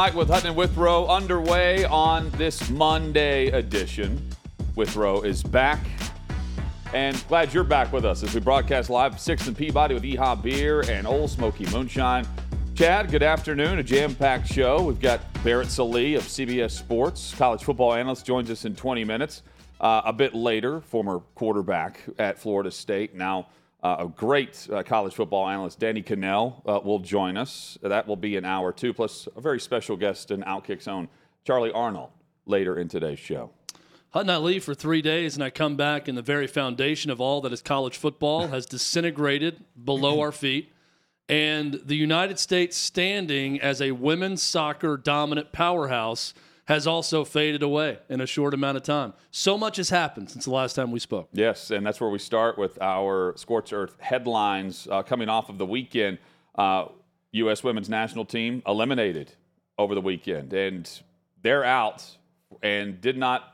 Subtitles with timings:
[0.00, 4.30] Mike with Hutton and Withrow underway on this Monday edition.
[4.74, 5.78] Withrow is back.
[6.94, 10.42] And glad you're back with us as we broadcast live 6 and Peabody with Yeehaw
[10.42, 12.26] Beer and Ole Smoky Moonshine.
[12.74, 13.78] Chad, good afternoon.
[13.78, 14.82] A jam packed show.
[14.82, 19.42] We've got Barrett Sallee of CBS Sports, college football analyst, joins us in 20 minutes.
[19.82, 23.48] Uh, a bit later, former quarterback at Florida State, now
[23.82, 27.78] uh, a great uh, college football analyst, Danny Kanell, uh, will join us.
[27.82, 31.08] That will be an hour two, plus a very special guest and Outkick's own
[31.44, 32.10] Charlie Arnold
[32.46, 33.50] later in today's show.
[34.10, 37.20] Hutton, I leave for three days and I come back, and the very foundation of
[37.20, 40.72] all that is college football has disintegrated below our feet.
[41.28, 46.34] And the United States standing as a women's soccer dominant powerhouse
[46.70, 49.12] has also faded away in a short amount of time.
[49.32, 51.28] So much has happened since the last time we spoke.
[51.32, 55.58] Yes, and that's where we start with our Scorch Earth headlines uh, coming off of
[55.58, 56.18] the weekend.
[56.54, 56.84] Uh,
[57.32, 57.64] U.S.
[57.64, 59.32] women's national team eliminated
[59.78, 60.88] over the weekend, and
[61.42, 62.08] they're out
[62.62, 63.52] and did not,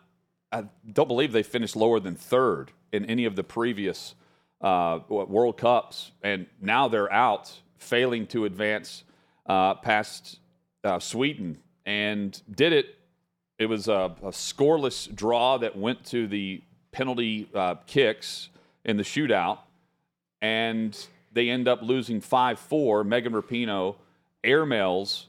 [0.53, 4.14] I don't believe they finished lower than third in any of the previous
[4.61, 9.05] uh, World Cups, and now they're out, failing to advance
[9.47, 10.39] uh, past
[10.84, 11.56] uh, Sweden,
[11.87, 12.95] and did it
[13.58, 16.62] it was a, a, scoreless draw that went to the
[16.92, 18.50] penalty uh, kicks
[18.84, 19.58] in the shootout,
[20.42, 23.04] and they end up losing 5 4.
[23.04, 23.96] Megan Rapinoe
[24.44, 25.26] airmails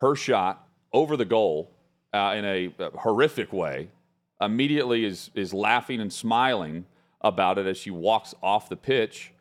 [0.00, 1.70] her shot over the goal
[2.12, 3.88] uh, in a, a, horrific way,
[4.40, 6.84] immediately is, is laughing and smiling
[7.20, 9.32] about it as she walks off the pitch.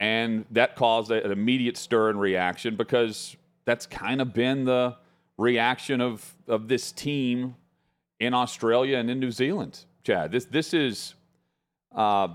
[0.00, 4.96] And that caused an immediate stir and reaction because that's kind of been the
[5.36, 7.54] reaction of, of this team
[8.20, 9.84] in Australia and in New Zealand.
[10.04, 11.14] Chad, this this is
[11.94, 12.28] uh,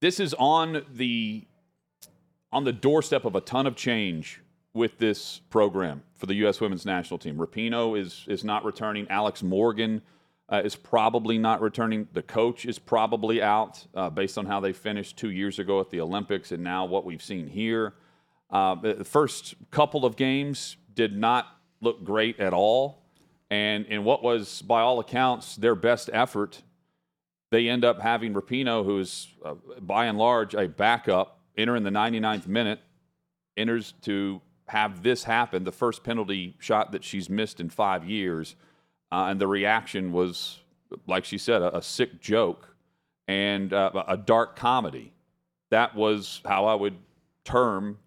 [0.00, 1.46] this is on the
[2.52, 4.40] on the doorstep of a ton of change
[4.72, 6.60] with this program for the U.S.
[6.60, 7.36] Women's National Team.
[7.36, 9.06] Rapinoe is is not returning.
[9.10, 10.02] Alex Morgan
[10.50, 12.08] uh, is probably not returning.
[12.12, 15.90] The coach is probably out uh, based on how they finished two years ago at
[15.90, 17.94] the Olympics and now what we've seen here.
[18.50, 21.46] Uh, the first couple of games did not
[21.80, 22.99] look great at all.
[23.50, 26.62] And in what was, by all accounts, their best effort,
[27.50, 31.90] they end up having Rapinoe, who's uh, by and large a backup, enter in the
[31.90, 32.80] 99th minute,
[33.56, 38.54] enters to have this happen, the first penalty shot that she's missed in five years.
[39.10, 40.60] Uh, and the reaction was,
[41.08, 42.68] like she said, a, a sick joke
[43.26, 45.12] and uh, a dark comedy.
[45.70, 46.94] That was how I would
[47.44, 47.98] term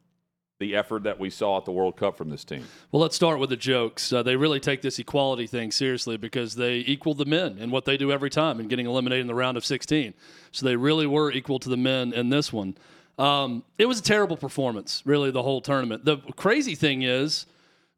[0.63, 2.65] the effort that we saw at the World Cup from this team?
[2.91, 4.13] Well, let's start with the jokes.
[4.13, 7.83] Uh, they really take this equality thing seriously because they equal the men in what
[7.83, 10.13] they do every time in getting eliminated in the round of 16.
[10.53, 12.77] So they really were equal to the men in this one.
[13.19, 16.05] Um, it was a terrible performance, really, the whole tournament.
[16.05, 17.45] The crazy thing is,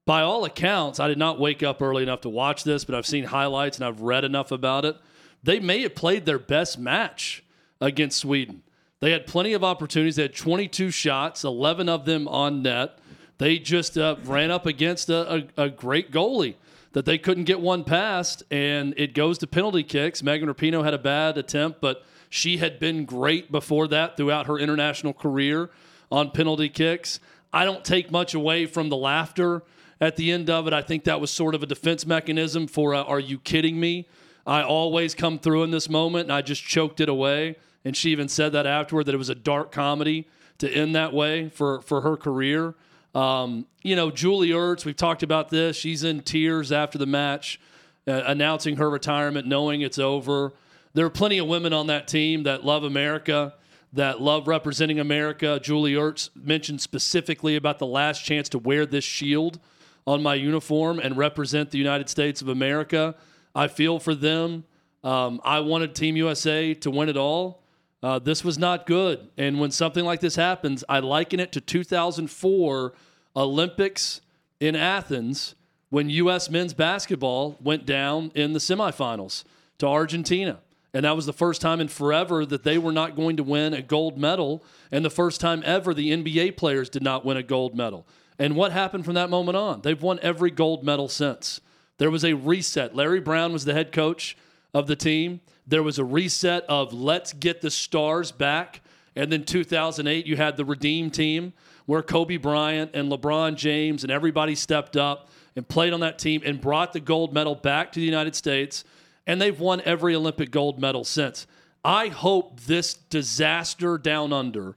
[0.08, 3.06] by all accounts, I did not wake up early enough to watch this, but I've
[3.06, 4.98] seen highlights and I've read enough about it.
[5.44, 7.44] They may have played their best match
[7.80, 8.64] against Sweden.
[9.02, 10.16] They had plenty of opportunities.
[10.16, 12.98] They had 22 shots, 11 of them on net.
[13.38, 16.56] They just uh, ran up against a, a, a, great goalie
[16.94, 20.24] that they couldn't get one past, and it goes to penalty kicks.
[20.24, 24.58] Megan Rapinoe had a bad attempt, but she had been great before that throughout her
[24.58, 25.70] international career
[26.10, 27.20] on penalty kicks.
[27.52, 29.64] I don't take much away from the laughter
[30.00, 30.74] at the end of it.
[30.74, 34.08] I think that was sort of a defense mechanism for, uh, are you kidding me?
[34.48, 38.10] I always come through in this moment, and I just choked it away and she
[38.10, 40.28] even said that afterward that it was a dark comedy
[40.58, 42.76] to end that way for for her career.
[43.14, 45.78] Um, you know, Julie Ertz, we've talked about this.
[45.78, 47.62] She's in tears after the match,
[48.08, 50.52] uh, announcing her retirement, knowing it's over.
[50.94, 53.54] There are plenty of women on that team that love America,
[53.94, 55.60] that love representing America.
[55.62, 59.60] Julie Ertz mentioned specifically about the last chance to wear this shield
[60.08, 63.16] on my uniform and represent the United States of America.
[63.54, 64.66] I feel for them.
[65.04, 67.62] Um, I wanted Team USA to win it all.
[68.04, 69.30] Uh, this was not good.
[69.38, 72.94] And when something like this happens, I liken it to 2004
[73.36, 74.22] Olympics
[74.60, 75.56] in Athens
[75.90, 76.50] when U.S.
[76.50, 79.44] men's basketball went down in the semifinals
[79.80, 80.60] to Argentina.
[80.94, 83.74] And that was the first time in forever that they were not going to win
[83.74, 87.44] a gold medal, and the first time ever the NBA players did not win a
[87.44, 88.08] gold medal.
[88.40, 89.82] And what happened from that moment on?
[89.82, 91.60] They've won every gold medal since.
[91.98, 92.96] There was a reset.
[92.96, 94.38] Larry Brown was the head coach
[94.76, 95.40] of the team.
[95.66, 98.82] There was a reset of let's get the stars back.
[99.16, 101.54] And then 2008, you had the Redeem team
[101.86, 106.42] where Kobe Bryant and LeBron James and everybody stepped up and played on that team
[106.46, 108.84] and brought the gold medal back to the United States.
[109.26, 111.48] And they've won every Olympic gold medal since.
[111.86, 114.76] I hope this disaster down under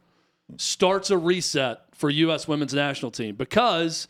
[0.58, 2.46] starts a reset for U.S.
[2.46, 4.06] women's national team because,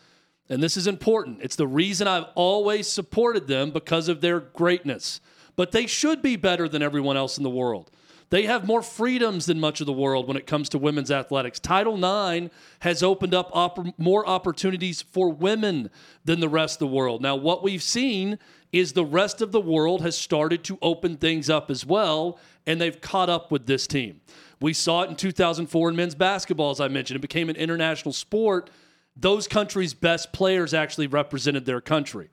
[0.51, 5.23] and this is important, it's the reason I've always supported them because of their greatness.
[5.59, 7.91] But they should be better than everyone else in the world.
[8.31, 11.59] They have more freedoms than much of the world when it comes to women's athletics.
[11.59, 15.91] Title IX has opened up op- more opportunities for women
[16.25, 17.23] than the rest of the world.
[17.23, 18.39] Now, what we've seen
[18.71, 22.81] is the rest of the world has started to open things up as well, and
[22.81, 24.21] they've caught up with this team.
[24.61, 27.17] We saw it in 2004 in men's basketball, as I mentioned.
[27.17, 28.71] It became an international sport.
[29.17, 32.29] Those countries' best players actually represented their country.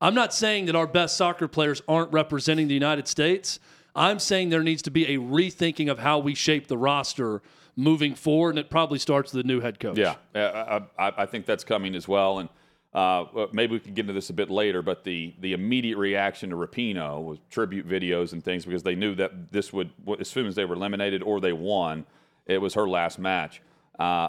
[0.00, 3.58] I'm not saying that our best soccer players aren't representing the United States.
[3.94, 7.40] I'm saying there needs to be a rethinking of how we shape the roster
[7.76, 9.96] moving forward, and it probably starts with the new head coach.
[9.96, 12.40] Yeah, I, I, I think that's coming as well.
[12.40, 12.48] And
[12.92, 16.50] uh, maybe we can get into this a bit later, but the, the immediate reaction
[16.50, 19.90] to Rapinoe was tribute videos and things because they knew that this would,
[20.20, 22.04] as soon as they were eliminated or they won,
[22.46, 23.62] it was her last match.
[23.98, 24.28] Uh,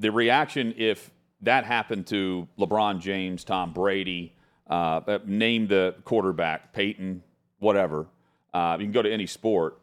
[0.00, 4.33] the reaction, if that happened to LeBron James, Tom Brady,
[4.68, 7.22] uh, name the quarterback, Peyton,
[7.58, 8.06] whatever,
[8.52, 9.78] uh, you can go to any sport.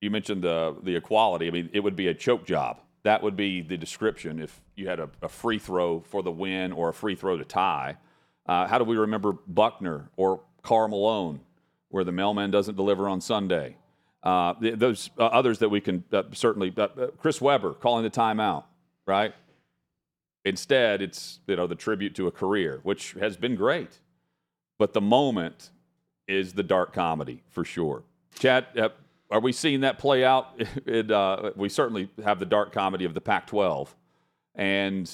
[0.00, 1.48] You mentioned the the equality.
[1.48, 2.80] I mean, it would be a choke job.
[3.04, 6.72] That would be the description if you had a, a free throw for the win
[6.72, 7.96] or a free throw to tie.
[8.46, 11.40] Uh, how do we remember Buckner or Karl Malone,
[11.88, 13.76] where the mailman doesn't deliver on Sunday?
[14.22, 16.72] Uh, those uh, others that we can uh, certainly.
[16.76, 18.64] Uh, uh, Chris Webber calling the timeout,
[19.06, 19.32] right?
[20.44, 24.00] Instead, it's you know the tribute to a career, which has been great,
[24.78, 25.70] but the moment
[26.26, 28.04] is the dark comedy for sure.
[28.38, 28.66] Chad,
[29.30, 30.60] are we seeing that play out?
[30.86, 33.94] It, uh, we certainly have the dark comedy of the Pac 12.
[34.54, 35.10] And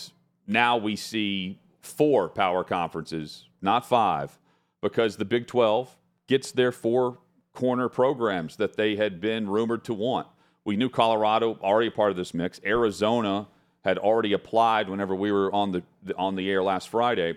[0.46, 4.38] now we see four power conferences, not five,
[4.80, 5.96] because the Big 12
[6.28, 7.18] gets their four
[7.52, 10.26] corner programs that they had been rumored to want.
[10.64, 12.60] We knew Colorado already a part of this mix.
[12.64, 13.48] Arizona
[13.84, 15.82] had already applied whenever we were on the
[16.16, 17.36] on the air last Friday.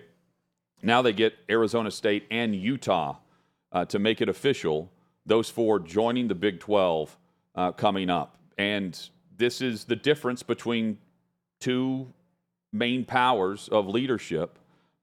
[0.82, 3.16] Now they get Arizona State and Utah
[3.72, 4.90] uh, to make it official
[5.26, 7.16] those four joining the Big 12
[7.54, 8.36] uh, coming up.
[8.56, 8.98] And
[9.36, 10.98] this is the difference between
[11.60, 12.12] two
[12.72, 14.58] main powers of leadership.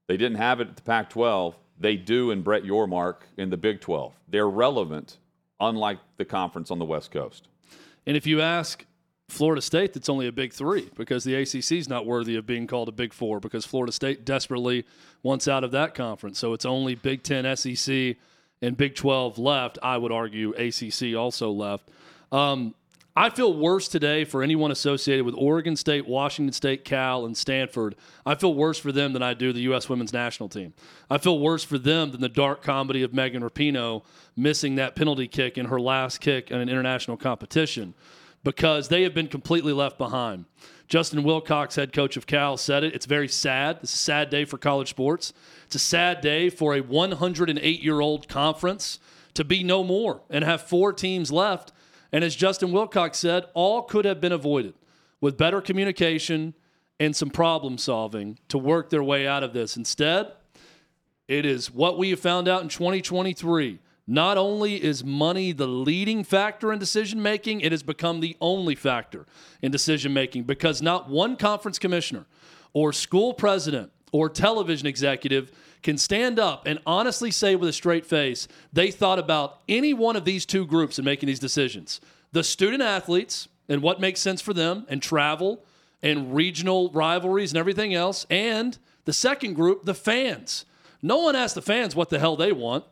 [0.08, 1.56] They didn't have it at the Pac 12.
[1.78, 4.14] They do in Brett Yormark in the Big 12.
[4.28, 5.18] They're relevant,
[5.60, 7.48] unlike the conference on the West Coast.
[8.06, 8.84] And if you ask
[9.28, 12.66] Florida State, that's only a Big Three because the ACC is not worthy of being
[12.66, 14.84] called a Big Four because Florida State desperately
[15.22, 16.38] wants out of that conference.
[16.38, 18.16] So it's only Big Ten, SEC,
[18.62, 21.88] and Big 12 left, I would argue ACC also left.
[22.32, 22.74] Um,
[23.18, 27.94] I feel worse today for anyone associated with Oregon State, Washington State, Cal, and Stanford.
[28.26, 29.88] I feel worse for them than I do the U.S.
[29.88, 30.74] women's national team.
[31.08, 34.02] I feel worse for them than the dark comedy of Megan Rapinoe
[34.36, 37.94] missing that penalty kick in her last kick in an international competition
[38.46, 40.44] because they have been completely left behind.
[40.86, 42.94] Justin Wilcox, head coach of Cal, said it.
[42.94, 43.80] It's very sad.
[43.82, 45.32] It's a sad day for college sports.
[45.64, 49.00] It's a sad day for a 108 year old conference
[49.34, 51.72] to be no more and have four teams left.
[52.12, 54.74] And as Justin Wilcox said, all could have been avoided
[55.20, 56.54] with better communication
[57.00, 59.76] and some problem solving to work their way out of this.
[59.76, 60.30] Instead,
[61.26, 66.22] it is what we have found out in 2023 not only is money the leading
[66.22, 69.26] factor in decision making, it has become the only factor
[69.62, 72.24] in decision making because not one conference commissioner
[72.72, 75.50] or school president or television executive
[75.82, 80.16] can stand up and honestly say with a straight face they thought about any one
[80.16, 82.00] of these two groups in making these decisions.
[82.32, 85.64] The student athletes and what makes sense for them and travel
[86.02, 90.64] and regional rivalries and everything else and the second group the fans.
[91.02, 92.84] No one asked the fans what the hell they want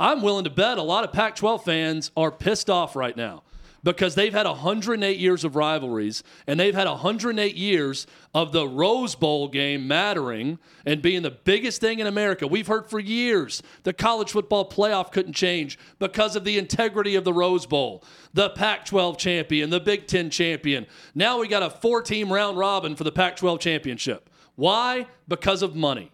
[0.00, 3.42] I'm willing to bet a lot of Pac 12 fans are pissed off right now
[3.82, 9.14] because they've had 108 years of rivalries and they've had 108 years of the Rose
[9.14, 12.46] Bowl game mattering and being the biggest thing in America.
[12.46, 17.24] We've heard for years the college football playoff couldn't change because of the integrity of
[17.24, 18.02] the Rose Bowl.
[18.32, 20.86] The Pac 12 champion, the Big Ten champion.
[21.14, 24.30] Now we got a four team round robin for the Pac 12 championship.
[24.56, 25.08] Why?
[25.28, 26.10] Because of money.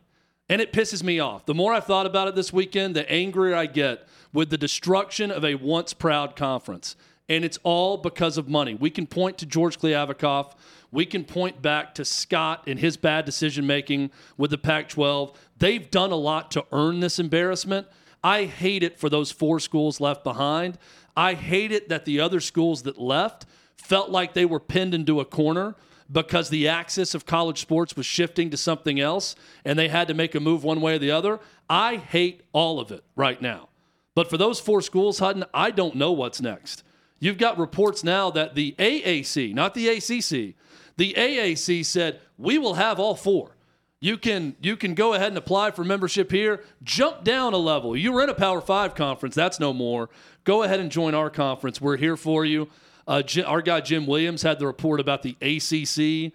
[0.49, 1.45] And it pisses me off.
[1.47, 5.31] The more I've thought about it this weekend, the angrier I get with the destruction
[5.31, 6.95] of a once proud conference.
[7.29, 8.75] And it's all because of money.
[8.75, 10.53] We can point to George Kliavkoff.
[10.93, 15.37] We can point back to Scott and his bad decision making with the Pac 12.
[15.59, 17.89] They've done a lot to earn this embarrassment.
[18.23, 20.79] I hate it for those four schools left behind.
[21.17, 25.19] I hate it that the other schools that left felt like they were pinned into
[25.19, 25.75] a corner
[26.11, 29.35] because the axis of college sports was shifting to something else
[29.65, 31.41] and they had to make a move one way or the other.
[31.69, 33.69] I hate all of it right now.
[34.15, 36.83] But for those four schools, Hutton, I don't know what's next.
[37.19, 40.55] You've got reports now that the AAC, not the ACC,
[40.97, 43.57] the AAC said, we will have all four.
[43.99, 46.63] You can you can go ahead and apply for membership here.
[46.83, 47.97] Jump down a level.
[47.97, 49.35] You were in a Power Five conference.
[49.35, 50.11] That's no more.
[50.45, 51.81] Go ahead and join our conference.
[51.81, 52.69] We're here for you.
[53.07, 56.33] Uh, our guy Jim Williams had the report about the ACC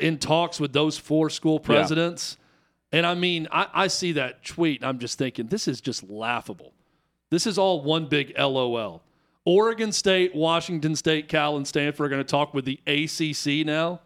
[0.00, 2.36] in talks with those four school presidents.
[2.38, 2.98] Yeah.
[2.98, 4.82] And I mean, I, I see that tweet.
[4.82, 6.72] I'm just thinking, this is just laughable.
[7.30, 9.02] This is all one big LOL.
[9.44, 14.00] Oregon State, Washington State, Cal, and Stanford are going to talk with the ACC now.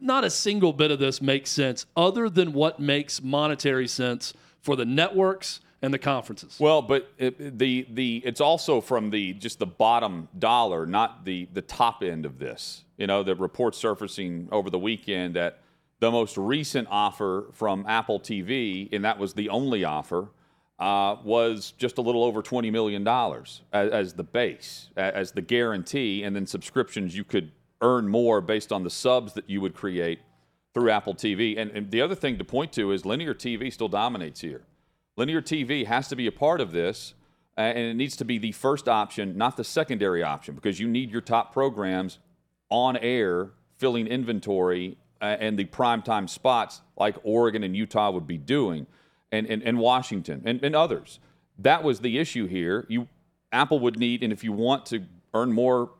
[0.00, 4.76] Not a single bit of this makes sense other than what makes monetary sense for
[4.76, 6.56] the networks and the conferences.
[6.58, 11.48] Well, but it, the the it's also from the just the bottom dollar, not the
[11.52, 12.84] the top end of this.
[12.96, 15.60] You know, the report surfacing over the weekend that
[16.00, 20.28] the most recent offer from Apple TV, and that was the only offer,
[20.78, 25.42] uh, was just a little over twenty million dollars as, as the base, as the
[25.42, 27.52] guarantee, and then subscriptions you could
[27.82, 30.20] earn more based on the subs that you would create
[30.72, 31.58] through Apple TV.
[31.58, 34.62] And, and the other thing to point to is linear TV still dominates here.
[35.16, 37.14] Linear TV has to be a part of this,
[37.56, 41.10] and it needs to be the first option, not the secondary option, because you need
[41.10, 42.18] your top programs
[42.68, 48.86] on air filling inventory and the primetime spots like Oregon and Utah would be doing,
[49.32, 51.18] and, and, and Washington and, and others.
[51.58, 52.84] That was the issue here.
[52.88, 53.08] You
[53.52, 55.90] Apple would need, and if you want to earn more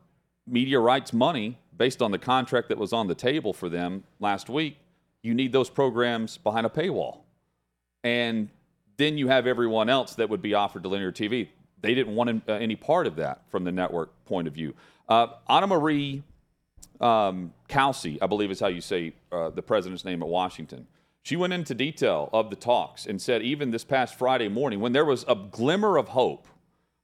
[0.45, 4.49] media rights money based on the contract that was on the table for them last
[4.49, 4.77] week,
[5.23, 7.21] you need those programs behind a paywall.
[8.03, 8.49] And
[8.97, 11.49] then you have everyone else that would be offered to linear TV.
[11.81, 14.73] They didn't want uh, any part of that from the network point of view.
[15.07, 16.23] Uh, Ana Mari
[16.99, 20.87] um, Cauce, I believe is how you say uh, the president's name at Washington.
[21.21, 24.93] She went into detail of the talks and said, even this past Friday morning, when
[24.93, 26.47] there was a glimmer of hope,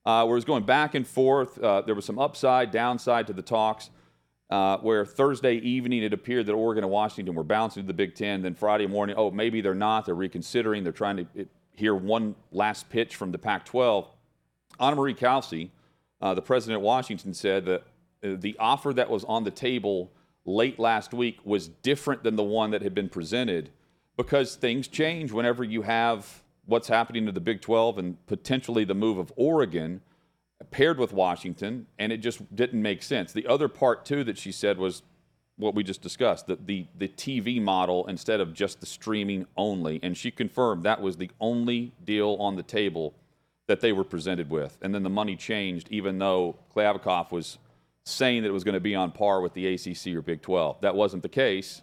[0.06, 3.34] uh, where it was going back and forth, uh, there was some upside, downside to
[3.34, 3.90] the talks.
[4.50, 8.14] Uh, where Thursday evening it appeared that Oregon and Washington were bouncing to the Big
[8.14, 8.44] Ten.
[8.44, 10.06] Then Friday morning, oh, maybe they're not.
[10.06, 10.84] They're reconsidering.
[10.84, 11.26] They're trying to.
[11.34, 14.08] It, hear one last pitch from the Pac 12.
[14.80, 15.70] Ana Mari Cauce,
[16.22, 17.84] uh, the president of Washington, said that
[18.24, 20.12] uh, the offer that was on the table
[20.46, 23.70] late last week was different than the one that had been presented
[24.18, 28.94] because things change whenever you have what's happening to the Big 12 and potentially the
[28.94, 30.02] move of Oregon
[30.72, 33.34] paired with Washington, and it just didn't make sense.
[33.34, 35.04] The other part, too, that she said was
[35.58, 40.00] what we just discussed the, the, the TV model instead of just the streaming only.
[40.02, 43.14] And she confirmed that was the only deal on the table
[43.68, 44.78] that they were presented with.
[44.82, 47.60] And then the money changed, even though Kliavkoff was
[48.06, 50.82] saying that it was going to be on par with the ACC or Big 12.
[50.82, 51.82] That wasn't the case,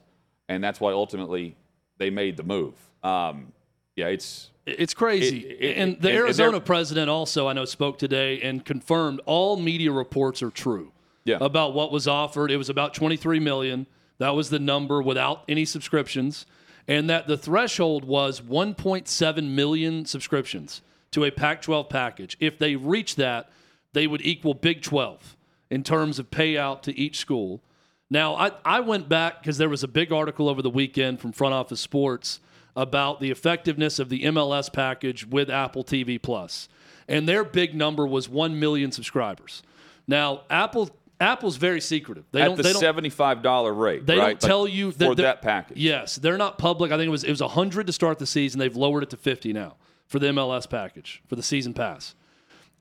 [0.48, 1.56] and that's why ultimately
[1.98, 2.74] they made the move.
[3.02, 3.52] Um,
[3.96, 5.38] yeah, it's it's crazy.
[5.38, 9.90] It, it, and the Arizona president also, I know, spoke today and confirmed all media
[9.90, 10.92] reports are true
[11.24, 11.38] yeah.
[11.40, 12.50] about what was offered.
[12.50, 13.86] It was about 23 million.
[14.18, 16.46] That was the number without any subscriptions.
[16.88, 22.36] And that the threshold was 1.7 million subscriptions to a Pac 12 package.
[22.40, 23.50] If they reach that,
[23.92, 25.36] they would equal Big 12
[25.70, 27.62] in terms of payout to each school.
[28.10, 31.32] Now, I, I went back because there was a big article over the weekend from
[31.32, 32.40] Front Office Sports
[32.74, 36.68] about the effectiveness of the MLS package with Apple TV Plus.
[37.08, 39.62] And their big number was 1 million subscribers.
[40.06, 42.24] Now, Apple Apple's very secretive.
[42.32, 44.06] They At don't, the they don't, seventy-five dollar rate.
[44.06, 44.40] They right?
[44.40, 45.76] don't tell like you for that package.
[45.76, 46.90] Yes, they're not public.
[46.90, 48.58] I think it was it was hundred to start the season.
[48.58, 52.14] They've lowered it to fifty now for the MLS package for the season pass.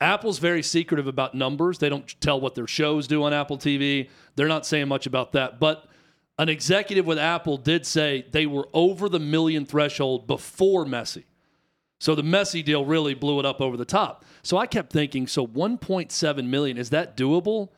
[0.01, 1.79] Apple's very secretive about numbers.
[1.79, 4.09] They don't tell what their shows do on Apple TV.
[4.35, 5.59] They're not saying much about that.
[5.59, 5.85] But
[6.37, 11.25] an executive with Apple did say they were over the million threshold before Messi.
[11.99, 14.23] So the Messi deal really blew it up over the top.
[14.41, 17.69] So I kept thinking, so 1.7 million is that doable?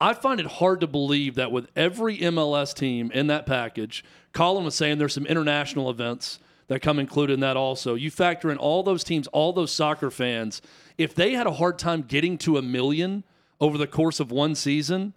[0.00, 4.64] I find it hard to believe that with every MLS team in that package, Colin
[4.64, 6.38] was saying there's some international events
[6.68, 7.94] that come included in that also.
[7.94, 10.60] You factor in all those teams, all those soccer fans.
[10.98, 13.24] If they had a hard time getting to a million
[13.60, 15.14] over the course of one season,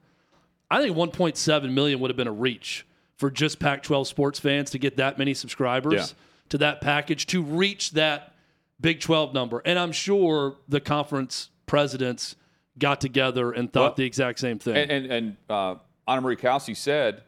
[0.72, 2.86] I think 1.7 million would have been a reach
[3.18, 6.06] for just Pac 12 sports fans to get that many subscribers yeah.
[6.50, 8.34] to that package to reach that
[8.80, 9.62] Big 12 number.
[9.66, 12.36] And I'm sure the conference presidents
[12.80, 14.78] got together and thought Well, the exact same thing.
[14.78, 15.76] And, and, and uh,
[16.08, 17.24] Ana Mari Cauce said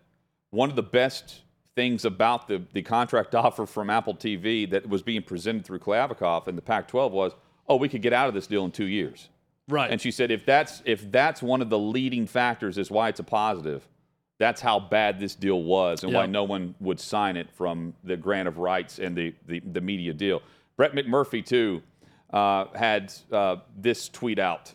[0.49, 1.41] one of the best
[1.75, 6.47] things about the, the contract offer from Apple TV that was being presented through Kliavkoff
[6.47, 7.33] and the Pac 12 was,
[7.67, 9.29] oh, we could get out of this deal in two years.
[9.67, 9.91] right.
[9.91, 13.19] And she said if that's if that's one of the leading factors is why it's
[13.19, 13.87] a positive,
[14.39, 18.17] that's how bad this deal was and why no one would sign it from the
[18.17, 20.41] grant of rights and the the, the media deal.
[20.75, 21.83] Brett McMurphy too
[22.33, 24.73] uh, had uh, this tweet out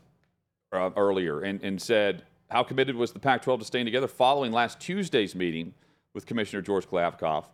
[0.80, 4.78] uh, earlier and, and said how committed was the Pac-12 to staying together following last
[4.80, 5.74] Tuesday's meeting
[6.14, 7.44] with Commissioner George Kliavkoff.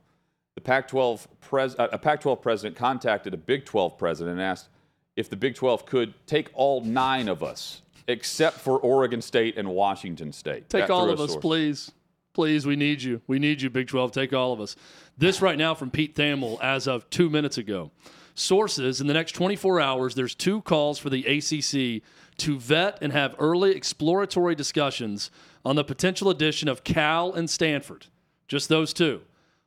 [0.55, 4.69] The Pac-12 pres- uh, a Pac-12 president contacted a Big 12 president and asked
[5.17, 9.69] if the Big 12 could take all nine of us, except for Oregon State and
[9.69, 10.69] Washington State.
[10.69, 11.43] Take That all of us, source.
[11.43, 11.93] please.
[12.35, 13.21] Please, we need you.
[13.27, 14.11] We need you, Big 12.
[14.13, 14.75] Take all of us.
[15.19, 17.91] This right now from Pete Thamel as of two minutes ago.
[18.35, 22.03] Sources in the next 24 hours, there's two calls for the ACC
[22.39, 25.31] to vet and have early exploratory discussions
[25.65, 28.07] on the potential addition of Cal and Stanford.
[28.49, 29.23] Just those two.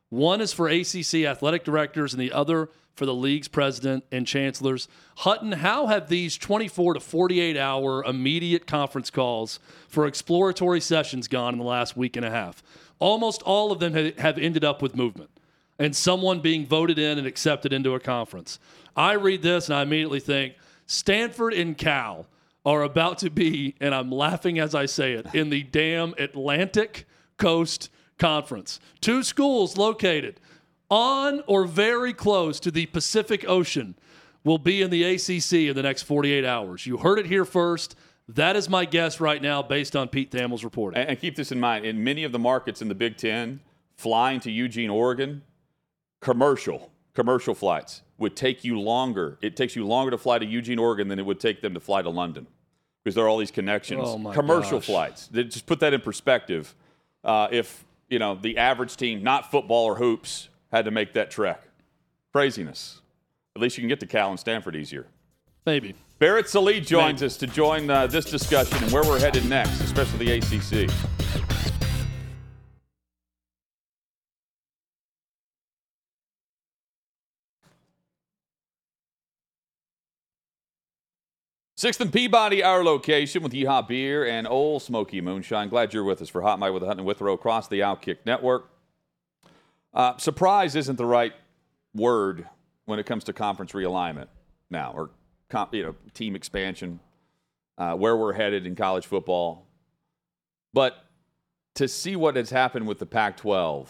[0.08, 4.88] One is for ACC athletic directors, and the other for the league's president and chancellors.
[5.18, 9.58] Hutton, how have these 24 to 48 hour immediate conference calls
[9.88, 12.62] for exploratory sessions gone in the last week and a half?
[12.98, 15.30] Almost all of them have ended up with movement
[15.78, 18.58] and someone being voted in and accepted into a conference.
[18.96, 20.54] I read this and I immediately think
[20.86, 22.26] Stanford and Cal
[22.66, 27.06] are about to be, and I'm laughing as I say it, in the damn Atlantic
[27.38, 28.80] Coast Conference.
[29.00, 30.40] Two schools located
[30.90, 33.94] on or very close to the Pacific Ocean
[34.42, 36.86] will be in the ACC in the next 48 hours.
[36.86, 37.94] You heard it here first.
[38.28, 41.00] That is my guess right now based on Pete Thamel's reporting.
[41.00, 43.60] And, keep this in mind: in many of the markets in the Big Ten,
[43.96, 45.42] flying to Eugene, Oregon,
[46.20, 49.38] commercial commercial flights would take you longer.
[49.40, 51.80] It takes you longer to fly to Eugene, Oregon, than it would take them to
[51.80, 52.46] fly to London,
[53.06, 54.02] because there are all these connections.
[54.04, 54.86] Oh, my commercial gosh.
[54.86, 55.28] flights.
[55.28, 56.74] They- Just put that in perspective.
[57.22, 61.30] Uh, if you know the average team, not football or hoops, had to make that
[61.30, 61.62] trek,
[62.32, 63.00] craziness.
[63.54, 65.06] At least you can get to Cal and Stanford easier.
[65.64, 65.94] Maybe.
[66.18, 70.26] Barrett Sallee joins us to join uh, this discussion and where we're headed next, especially
[70.26, 70.90] the ACC.
[81.78, 85.68] Sixth and Peabody, our location with Yeehaw Beer and Ole Smoky Moonshine.
[85.68, 88.70] Glad you're with us for Hot Mic with Hutton and Withrow across the Outkick Network.
[89.92, 91.34] Uh, surprise isn't the right
[91.94, 92.48] word
[92.86, 94.28] when it comes to conference realignment
[94.70, 95.10] now, or
[95.50, 96.98] com- you know, team expansion,
[97.76, 99.66] uh, where we're headed in college football.
[100.72, 101.04] But
[101.74, 103.88] to see what has happened with the Pac-12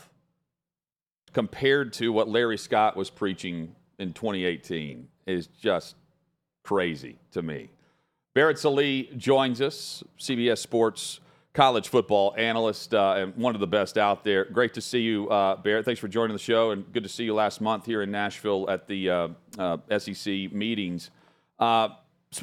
[1.33, 5.94] compared to what Larry Scott was preaching in 2018 is just
[6.66, 7.70] crazy to me.
[8.35, 11.20] Barrett Sallee joins us, CBS Sports
[11.55, 14.44] college football analyst uh, and one of the best out there.
[14.44, 15.87] Great to see you, uh, Barrett.
[15.87, 18.68] Thanks for joining the show, and good to see you last month here in Nashville
[18.68, 21.11] at the uh, uh, SEC meetings.
[21.59, 21.88] Uh,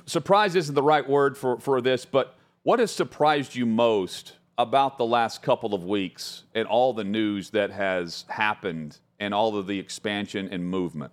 [0.07, 4.97] surprise isn't the right word for, for this, but what has surprised you most about
[4.97, 9.67] the last couple of weeks and all the news that has happened and all of
[9.67, 11.12] the expansion and movement?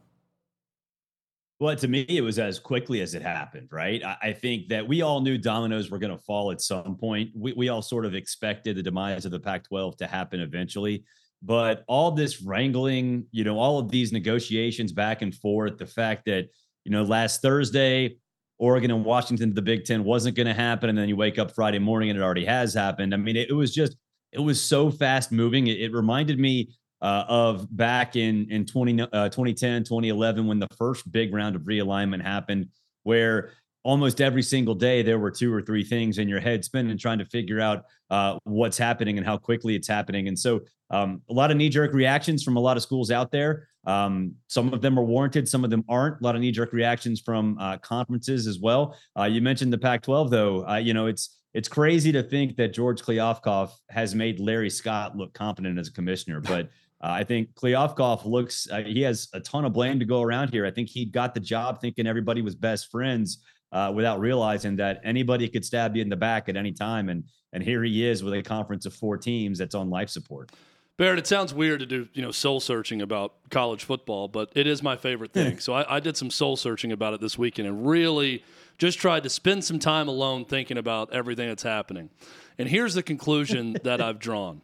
[1.61, 4.03] Well, to me, it was as quickly as it happened, right?
[4.03, 7.33] I, think that we all knew dominoes were going to fall at some point.
[7.37, 11.05] We, we all sort of expected the demise of the Pac 12 to happen eventually.
[11.43, 16.25] But all this wrangling, you know, all of these negotiations back and forth, the fact
[16.27, 16.49] that,
[16.85, 18.17] you know, last Thursday,
[18.59, 20.89] Oregon and Washington, the Big Ten wasn't going to happen.
[20.89, 23.13] And then you wake up Friday morning and it already has happened.
[23.13, 23.97] I mean, it, it was just,
[24.33, 25.67] it was so fast moving.
[25.67, 26.71] It, it reminded me
[27.03, 31.63] uh, of back in in 20, uh, 2010, 2011, when the first big round of
[31.63, 32.69] realignment happened,
[33.03, 36.99] where almost every single day there were two or three things in your head spinning,
[36.99, 40.29] trying to figure out uh, what's happening and how quickly it's happening.
[40.29, 40.61] And so,
[40.91, 43.69] um, a lot of knee jerk reactions from a lot of schools out there.
[43.87, 46.21] Um, some of them are warranted, some of them aren't.
[46.21, 48.97] A lot of knee jerk reactions from uh, conferences as well.
[49.19, 50.69] Uh, you mentioned the Pac 12, though.
[50.69, 55.17] Uh, you know, it's it's crazy to think that George Kliavkoff has made Larry Scott
[55.17, 56.69] look competent as a commissioner, but
[57.03, 60.51] uh, I think Kliavkoff looks, uh, he has a ton of blame to go around
[60.51, 60.67] here.
[60.67, 63.39] I think he got the job thinking everybody was best friends
[63.73, 67.09] uh, without realizing that anybody could stab you in the back at any time.
[67.09, 70.51] And, and here he is with a conference of four teams that's on life support.
[70.99, 74.67] Barrett, it sounds weird to do, you know, soul searching about college football, but it
[74.67, 75.59] is my favorite thing.
[75.59, 78.45] so I, I did some soul searching about it this weekend and really
[78.77, 82.11] just tried to spend some time alone thinking about everything that's happening.
[82.59, 84.61] And here's the conclusion that I've drawn.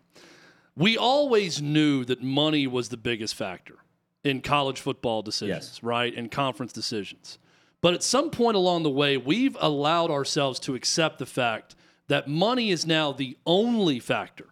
[0.77, 3.79] We always knew that money was the biggest factor
[4.23, 5.83] in college football decisions, Yes.
[5.83, 6.15] right?
[6.15, 7.39] And conference decisions.
[7.81, 11.75] But at some point along the way, we've allowed ourselves to accept the fact
[12.09, 14.49] that money is now the only factor.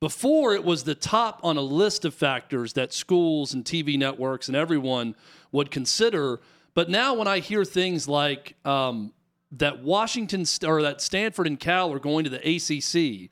[0.00, 4.46] Before, it was the top on a list of factors that schools and TV networks
[4.48, 5.14] and everyone
[5.52, 6.40] would consider.
[6.74, 9.12] But now, when I hear things like um,
[9.52, 13.30] that Washington or that Stanford and Cal are going to the ACC,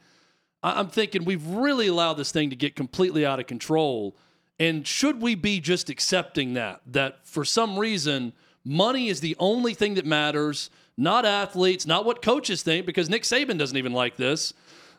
[0.63, 4.17] I'm thinking we've really allowed this thing to get completely out of control.
[4.59, 6.81] And should we be just accepting that?
[6.87, 8.33] That for some reason,
[8.65, 13.23] money is the only thing that matters, not athletes, not what coaches think, because Nick
[13.23, 14.55] Saban doesn't even like this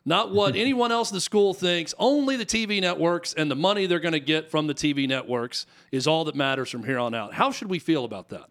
[0.08, 1.94] not what anyone else in the school thinks.
[2.00, 5.68] Only the TV networks and the money they're going to get from the TV networks
[5.92, 7.34] is all that matters from here on out.
[7.34, 8.50] How should we feel about that?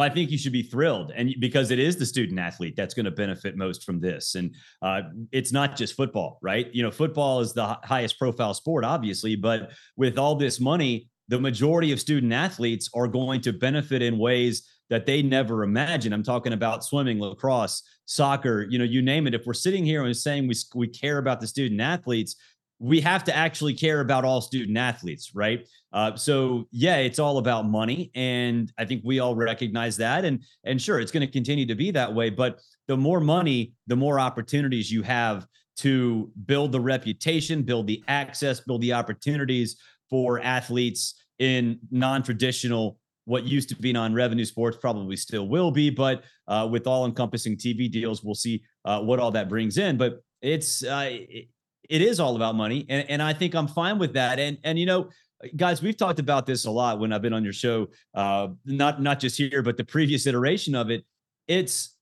[0.00, 2.94] Well, I think you should be thrilled, and because it is the student athlete that's
[2.94, 6.74] going to benefit most from this, and uh, it's not just football, right?
[6.74, 11.38] You know, football is the highest profile sport, obviously, but with all this money, the
[11.38, 16.14] majority of student athletes are going to benefit in ways that they never imagined.
[16.14, 19.34] I'm talking about swimming, lacrosse, soccer, you know, you name it.
[19.34, 22.36] If we're sitting here and saying we we care about the student athletes,
[22.80, 25.68] we have to actually care about all student athletes, right?
[25.92, 30.24] Uh, so yeah, it's all about money, and I think we all recognize that.
[30.24, 32.30] And and sure, it's going to continue to be that way.
[32.30, 38.02] But the more money, the more opportunities you have to build the reputation, build the
[38.08, 39.76] access, build the opportunities
[40.08, 46.24] for athletes in non-traditional what used to be non-revenue sports probably still will be, but
[46.48, 49.96] uh, with all-encompassing TV deals, we'll see uh, what all that brings in.
[49.96, 51.16] But it's uh,
[51.88, 54.38] it, is all about money, and, and I think I'm fine with that.
[54.38, 55.10] And and you know,
[55.56, 59.02] guys, we've talked about this a lot when I've been on your show, uh, not
[59.02, 61.04] not just here, but the previous iteration of it.
[61.48, 61.96] It's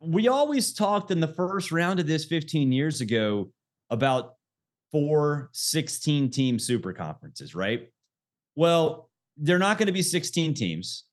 [0.00, 3.50] we always talked in the first round of this 15 years ago
[3.90, 4.34] about
[4.90, 7.88] four 16 team super conferences, right?
[8.56, 11.04] Well, they're not going to be 16 teams,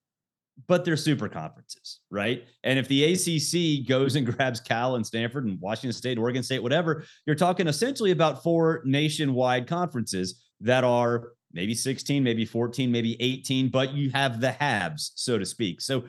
[0.67, 2.45] but they're super conferences, right?
[2.63, 6.63] And if the ACC goes and grabs Cal and Stanford and Washington State, Oregon State,
[6.63, 13.19] whatever, you're talking essentially about four nationwide conferences that are maybe 16, maybe 14, maybe
[13.21, 15.81] 18, but you have the halves, so to speak.
[15.81, 16.03] So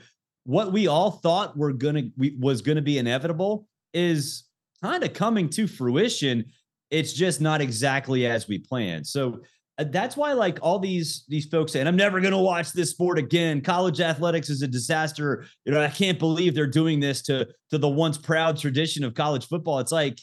[0.45, 4.45] what we all thought were gonna we, was gonna be inevitable is
[4.83, 6.47] kind of coming to fruition.
[6.91, 9.07] It's just not exactly as we planned.
[9.07, 9.41] So
[9.85, 12.91] that's why like all these these folks say, and I'm never going to watch this
[12.91, 13.61] sport again.
[13.61, 15.45] College athletics is a disaster.
[15.65, 19.15] You know, I can't believe they're doing this to to the once proud tradition of
[19.15, 19.79] college football.
[19.79, 20.19] It's like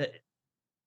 [0.00, 0.04] uh,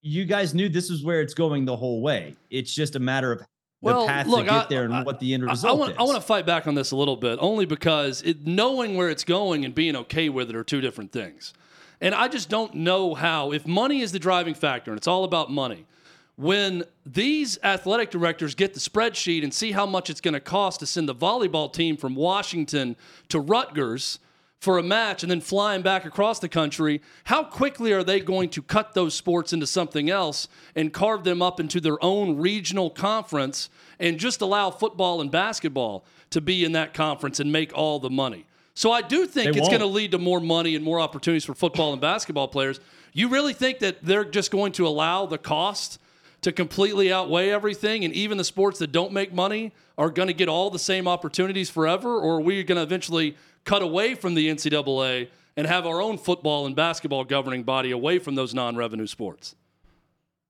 [0.02, 2.36] you guys knew this is where it's going the whole way.
[2.50, 3.42] It's just a matter of
[3.82, 5.80] well, the path look, to get there and I, what the end result I, I
[5.80, 5.98] want, is.
[6.00, 9.10] I want to fight back on this a little bit, only because it, knowing where
[9.10, 11.54] it's going and being okay with it are two different things.
[12.02, 15.24] And I just don't know how, if money is the driving factor and it's all
[15.24, 15.86] about money,
[16.36, 20.82] when these athletic directors get the spreadsheet and see how much it's going to cost
[20.82, 22.96] to send the volleyball team from Washington
[23.30, 24.20] to Rutgers
[24.60, 28.50] for a match and then flying back across the country, how quickly are they going
[28.50, 32.90] to cut those sports into something else and carve them up into their own regional
[32.90, 33.70] conference
[34.00, 38.10] and just allow football and basketball to be in that conference and make all the
[38.10, 38.46] money?
[38.74, 41.46] So I do think they it's going to lead to more money and more opportunities
[41.46, 42.80] for football and basketball players.
[43.14, 46.00] You really think that they're just going to allow the cost
[46.46, 50.34] to completely outweigh everything, and even the sports that don't make money are going to
[50.34, 54.36] get all the same opportunities forever, or are we going to eventually cut away from
[54.36, 55.28] the NCAA
[55.58, 59.56] and have our own football and basketball governing body away from those non-revenue sports?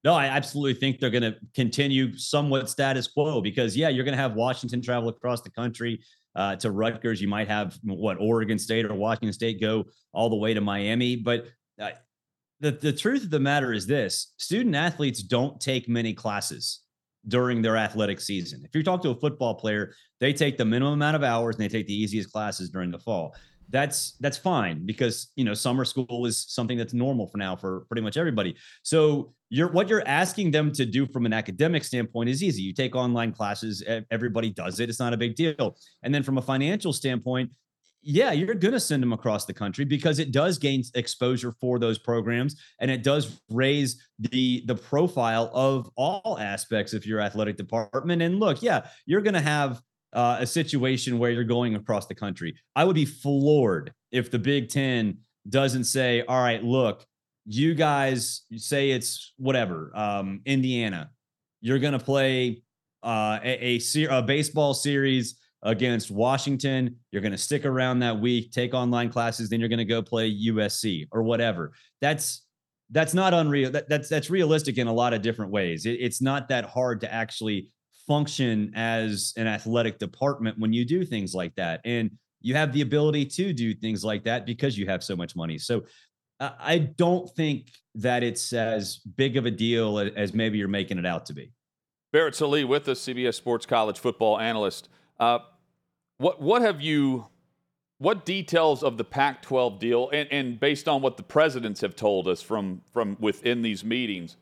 [0.03, 4.17] No, I absolutely think they're going to continue somewhat status quo because, yeah, you're going
[4.17, 6.01] to have Washington travel across the country
[6.36, 7.21] uh, to Rutgers.
[7.21, 11.15] You might have what Oregon State or Washington State go all the way to Miami,
[11.15, 11.45] but
[11.79, 11.91] uh,
[12.65, 16.82] the, the truth of the matter is this student athletes don't take many classes
[17.28, 18.63] during their athletic season.
[18.65, 21.63] If you talk to a football player, they take the minimum amount of hours and
[21.63, 23.36] they take the easiest classes during the fall.
[23.69, 27.82] That's that's fine because you know summer school is something that's normal for now for
[27.82, 28.56] pretty much everybody.
[28.82, 32.63] So you're what you're asking them to do from an academic standpoint is easy.
[32.63, 34.89] You take online classes, everybody does it.
[34.89, 35.78] It's not a big deal.
[36.01, 37.51] And then from a financial standpoint,
[38.07, 41.79] yeah, you're going to send them across the country because it does gain exposure for
[41.79, 47.57] those programs and it does raise the the profile of all aspects of your athletic
[47.57, 48.21] department.
[48.21, 49.81] And look, yeah, you're going to have
[50.13, 52.55] uh, a situation where you're going across the country.
[52.75, 55.17] I would be floored if the Big Ten
[55.49, 57.03] doesn't say, "All right, look,
[57.47, 61.09] you guys say it's whatever, um, Indiana,
[61.59, 62.61] you're going to play
[63.01, 66.95] uh, a, a, a baseball series." Against Washington.
[67.11, 70.01] You're going to stick around that week, take online classes, then you're going to go
[70.01, 71.73] play USC or whatever.
[72.01, 72.43] That's
[72.91, 73.71] that's not unreal.
[73.71, 75.85] That, that's that's realistic in a lot of different ways.
[75.85, 77.69] It, it's not that hard to actually
[78.07, 81.81] function as an athletic department when you do things like that.
[81.83, 85.35] And you have the ability to do things like that because you have so much
[85.35, 85.57] money.
[85.57, 85.85] So
[86.39, 91.05] I don't think that it's as big of a deal as maybe you're making it
[91.05, 91.51] out to be.
[92.11, 94.89] Barrett Sallee with us, CBS Sports College football analyst.
[95.19, 95.39] Uh,
[96.17, 97.28] what what have you?
[97.97, 102.28] What details of the Pac-12 deal, and, and based on what the presidents have told
[102.28, 104.36] us from from within these meetings,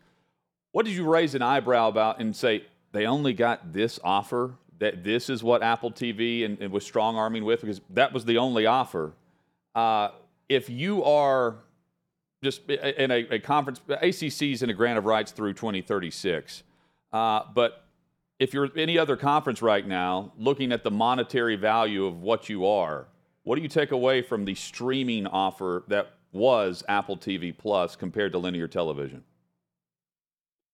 [0.72, 4.56] what did you raise an eyebrow about and say they only got this offer?
[4.80, 8.26] That this is what Apple TV and, and was strong arming with because that was
[8.26, 9.14] the only offer.
[9.76, 10.10] Uh,
[10.50, 11.58] if you are
[12.44, 16.64] just in a, a conference, ACC's in a grant of rights through 2036.
[17.12, 17.83] Uh, but
[18.44, 22.66] if you're any other conference right now, looking at the monetary value of what you
[22.66, 23.08] are,
[23.44, 28.34] what do you take away from the streaming offer that was Apple TV Plus compared
[28.34, 29.24] to linear television?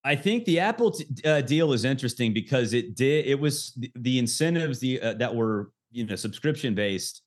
[0.03, 3.91] I think the Apple t- uh, deal is interesting because it did it was the,
[3.95, 7.21] the incentives the uh, that were you know subscription based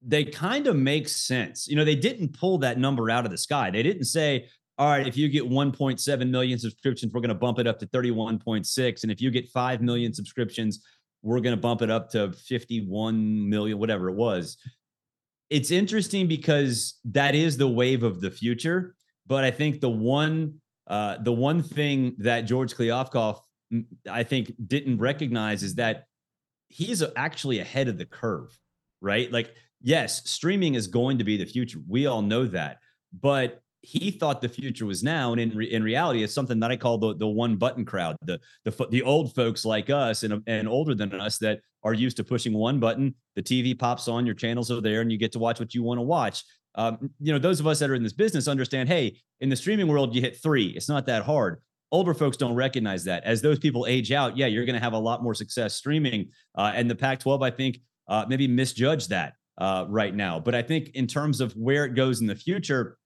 [0.00, 1.66] they kind of make sense.
[1.66, 3.70] You know, they didn't pull that number out of the sky.
[3.70, 4.46] They didn't say,
[4.78, 7.86] all right, if you get 1.7 million subscriptions, we're going to bump it up to
[7.86, 9.02] 31.6.
[9.02, 10.84] And if you get 5 million subscriptions,
[11.22, 14.56] we're going to bump it up to 51 million, whatever it was.
[15.50, 18.94] It's interesting because that is the wave of the future.
[19.26, 23.40] But I think the one, uh, the one thing that George Kliavkoff,
[23.72, 26.04] mm, I think, didn't recognize is that
[26.68, 28.56] he's actually ahead of the curve,
[29.00, 29.30] right?
[29.32, 31.78] Like yes, streaming is going to be the future.
[31.88, 32.78] We all know that.
[33.18, 36.70] But he thought the future was now, and in re- in reality, it's something that
[36.70, 40.42] I call the the one button crowd, the the the old folks like us and
[40.46, 43.14] and older than us that are used to pushing one button.
[43.36, 45.82] The TV pops on, your channels are there, and you get to watch what you
[45.82, 46.42] want to watch.
[46.74, 48.88] Um, you know, those of us that are in this business understand.
[48.88, 50.66] Hey, in the streaming world, you hit three.
[50.68, 51.60] It's not that hard.
[51.90, 53.24] Older folks don't recognize that.
[53.24, 56.30] As those people age out, yeah, you're going to have a lot more success streaming.
[56.54, 60.38] Uh, and the Pac-12, I think, uh, maybe misjudged that uh, right now.
[60.38, 62.98] But I think in terms of where it goes in the future,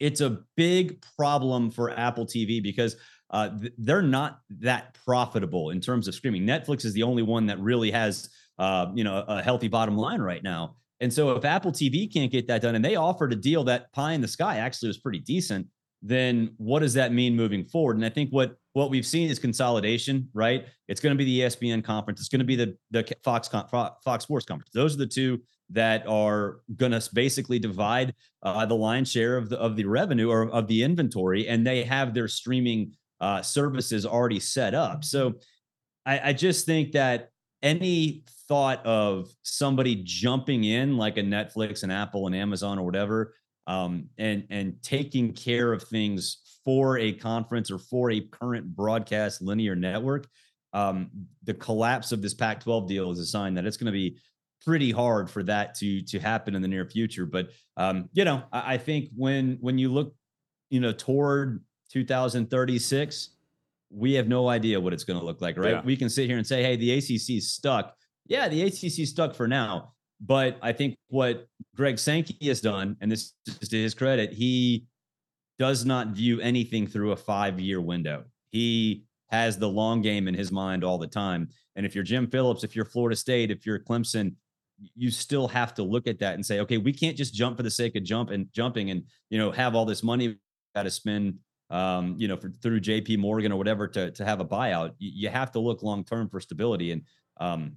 [0.00, 2.96] it's a big problem for Apple TV because
[3.30, 6.42] uh, th- they're not that profitable in terms of streaming.
[6.42, 8.28] Netflix is the only one that really has,
[8.58, 10.76] uh, you know, a healthy bottom line right now.
[11.00, 13.92] And so if Apple TV can't get that done, and they offered a deal that
[13.92, 15.66] pie in the sky actually was pretty decent,
[16.02, 17.96] then what does that mean moving forward?
[17.96, 20.66] And I think what what we've seen is consolidation, right?
[20.88, 22.20] It's going to be the ESPN conference.
[22.20, 24.70] It's going to be the the Fox Fox Sports conference.
[24.72, 29.48] Those are the two that are going to basically divide uh, the lion's share of
[29.48, 34.06] the of the revenue or of the inventory, and they have their streaming uh, services
[34.06, 35.04] already set up.
[35.04, 35.34] So
[36.04, 37.30] I, I just think that
[37.62, 43.34] any thought of somebody jumping in like a Netflix and Apple and Amazon or whatever,
[43.66, 49.40] um, and and taking care of things for a conference or for a current broadcast
[49.40, 50.26] linear network,
[50.72, 51.10] um,
[51.44, 54.16] the collapse of this Pac-12 deal is a sign that it's going to be
[54.66, 57.24] pretty hard for that to to happen in the near future.
[57.24, 60.14] But um, you know, I, I think when when you look,
[60.68, 63.30] you know, toward 2036,
[63.90, 65.70] we have no idea what it's going to look like, right?
[65.70, 65.82] Yeah.
[65.82, 67.94] We can sit here and say, hey, the ACC's stuck.
[68.26, 69.92] Yeah, the ACC's stuck for now.
[70.20, 74.86] But I think what Greg Sankey has done, and this is to his credit, he
[75.58, 78.24] does not view anything through a five year window.
[78.50, 81.48] He has the long game in his mind all the time.
[81.76, 84.34] And if you're Jim Phillips, if you're Florida State, if you're Clemson,
[84.94, 87.62] you still have to look at that and say, okay, we can't just jump for
[87.62, 90.36] the sake of jump and jumping and you know have all this money
[90.74, 91.38] got to spend
[91.70, 94.92] um, you know for, through JP Morgan or whatever to to have a buyout.
[94.98, 97.02] You, you have to look long term for stability and
[97.38, 97.76] um,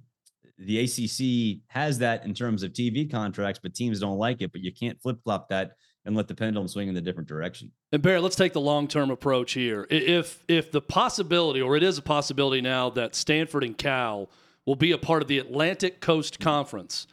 [0.58, 4.52] the ACC has that in terms of TV contracts, but teams don't like it.
[4.52, 5.72] But you can't flip flop that
[6.04, 7.72] and let the pendulum swing in the different direction.
[7.92, 9.86] And Barrett, let's take the long term approach here.
[9.90, 14.30] If if the possibility, or it is a possibility now, that Stanford and Cal
[14.66, 17.06] will be a part of the Atlantic Coast Conference.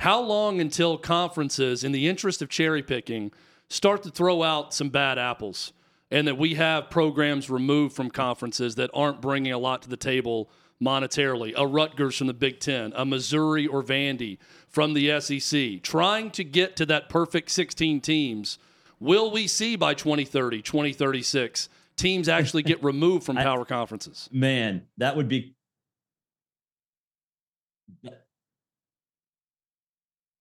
[0.00, 3.32] How long until conferences, in the interest of cherry picking,
[3.68, 5.72] start to throw out some bad apples
[6.10, 9.96] and that we have programs removed from conferences that aren't bringing a lot to the
[9.96, 11.52] table monetarily?
[11.56, 16.44] A Rutgers from the Big Ten, a Missouri or Vandy from the SEC, trying to
[16.44, 18.58] get to that perfect 16 teams.
[19.00, 21.68] Will we see by 2030, 2036?
[21.96, 24.28] teams actually get removed from power conferences.
[24.30, 25.55] Man, that would be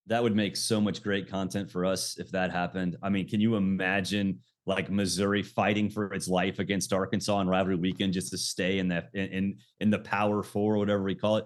[0.08, 2.96] that would make so much great content for us if that happened.
[3.02, 7.76] I mean, can you imagine like Missouri fighting for its life against Arkansas on rivalry
[7.76, 11.38] weekend just to stay in that in in the power four or whatever we call
[11.38, 11.46] it?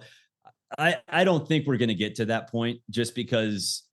[0.78, 3.84] I I don't think we're going to get to that point just because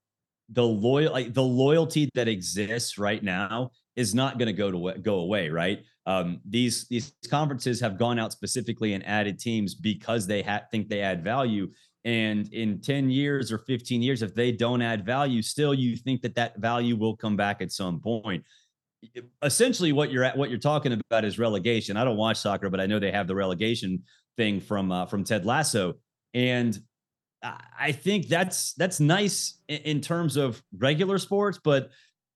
[0.50, 4.98] the loyal like the loyalty that exists right now is not going to go to
[5.00, 5.82] go away, right?
[6.06, 10.88] Um, these these conferences have gone out specifically and added teams because they ha- think
[10.88, 11.68] they add value
[12.06, 16.22] And in 10 years or 15 years, if they don't add value, still you think
[16.22, 18.44] that that value will come back at some point.
[19.42, 21.96] Essentially, what you're at, what you're talking about is relegation.
[21.96, 24.04] I don't watch soccer, but I know they have the relegation
[24.36, 25.94] thing from uh, from Ted Lasso,
[26.32, 26.78] and
[27.42, 31.90] I think that's that's nice in terms of regular sports, but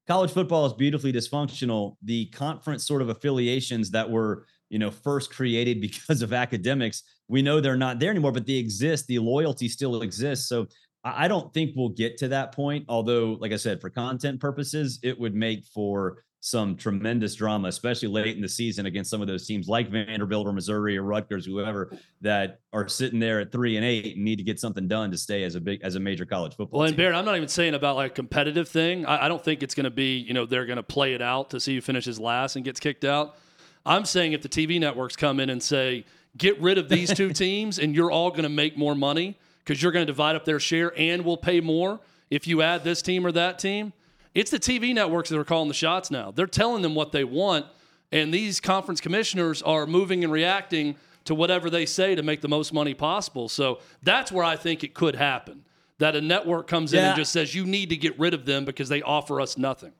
[0.07, 1.97] college football is beautifully dysfunctional.
[2.03, 7.43] The conference sort of affiliations that were you know first created because of academics we
[7.43, 9.07] know they're not there anymore but they exist.
[9.07, 10.49] The loyalty still exists.
[10.49, 10.67] So
[11.03, 14.99] i don't think we'll get to that point although like i said for content purposes
[15.03, 19.27] it would make for some tremendous drama especially late in the season against some of
[19.27, 23.77] those teams like vanderbilt or missouri or rutgers whoever that are sitting there at three
[23.77, 26.01] and eight and need to get something done to stay as a big as a
[26.01, 29.07] major college football well and Barrett, i'm not even saying about like a competitive thing.
[29.07, 31.23] I, I don't think it's going to be you know they're going to play it
[31.23, 33.37] out to see who finishes last and gets kicked out
[33.85, 36.05] I'm saying if the TV networks come in and say,
[36.37, 39.83] get rid of these two teams and you're all going to make more money because
[39.83, 43.03] you're going to divide up their share and we'll pay more if you add this
[43.03, 43.93] team or that team.
[44.35, 46.31] It's the TV networks that are calling the shots now.
[46.31, 47.67] They're telling them what they want,
[48.13, 52.49] and these conference commissioners are moving and reacting to whatever they say to make the
[52.49, 53.49] most money possible.
[53.49, 55.65] So that's where I think it could happen.
[55.99, 58.65] That a network comes in and just says, you need to get rid of them
[58.65, 59.93] because they offer us nothing.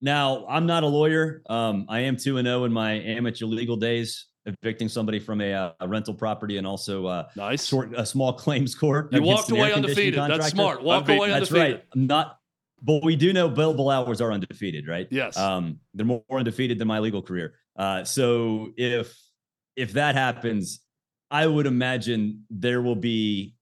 [0.00, 1.42] Now, I'm not a lawyer.
[1.48, 5.52] Um, I am 2 and 0 in my amateur legal days, evicting somebody from a,
[5.52, 9.12] uh, a rental property and also uh, nice short, a small claims court.
[9.12, 10.20] You walked away undefeated.
[10.20, 10.82] That's smart.
[10.82, 11.40] Walk away undefeated.
[11.40, 11.84] That's right.
[11.94, 12.38] I'm not,
[12.80, 15.08] but we do know billable hours are undefeated, right?
[15.10, 15.36] Yes.
[15.36, 17.54] Um, they're more undefeated than my legal career.
[17.76, 19.16] Uh, so if
[19.76, 20.80] if that happens,
[21.30, 23.54] I would imagine there will be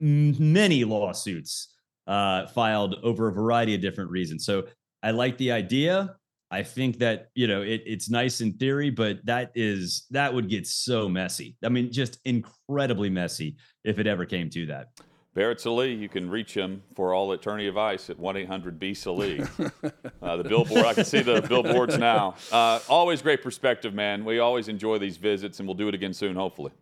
[0.00, 1.74] many lawsuits
[2.06, 4.44] uh, filed over a variety of different reasons.
[4.44, 4.64] So
[5.06, 6.16] I like the idea.
[6.50, 10.48] I think that you know it, it's nice in theory, but that is that would
[10.48, 11.56] get so messy.
[11.64, 14.88] I mean, just incredibly messy if it ever came to that.
[15.32, 19.42] Barrett Sallee, you can reach him for all attorney advice at 1 800 B Sallee.
[20.22, 22.34] uh, the billboard, I can see the billboards now.
[22.50, 24.24] Uh, always great perspective, man.
[24.24, 26.72] We always enjoy these visits, and we'll do it again soon, hopefully.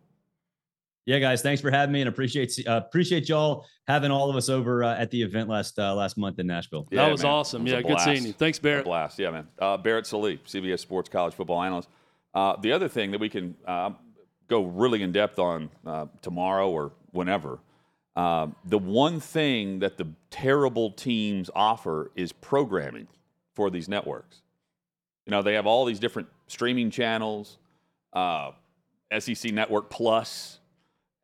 [1.05, 4.49] Yeah, guys, thanks for having me, and appreciate uh, appreciate y'all having all of us
[4.49, 6.87] over uh, at the event last uh, last month in Nashville.
[6.89, 7.31] Yeah, that was man.
[7.31, 7.63] awesome.
[7.63, 8.33] Was yeah, good seeing you.
[8.33, 8.81] Thanks, Barrett.
[8.81, 9.19] A blast.
[9.19, 9.47] Yeah, man.
[9.59, 11.89] Uh, Barrett Sallee, CBS Sports College Football Analyst.
[12.33, 13.91] Uh, the other thing that we can uh,
[14.47, 17.59] go really in depth on uh, tomorrow or whenever.
[18.15, 23.07] the one thing that the terrible teams offer is programming
[23.53, 24.41] for these networks.
[25.27, 27.59] You know, they have all these different streaming channels,
[28.15, 30.59] SEC Network Plus,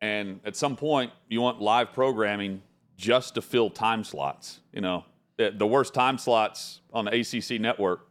[0.02, 2.60] and at some point, you want live programming
[2.98, 4.60] just to fill time slots.
[4.72, 5.04] You know,
[5.38, 8.06] the worst time slots on the ACC network,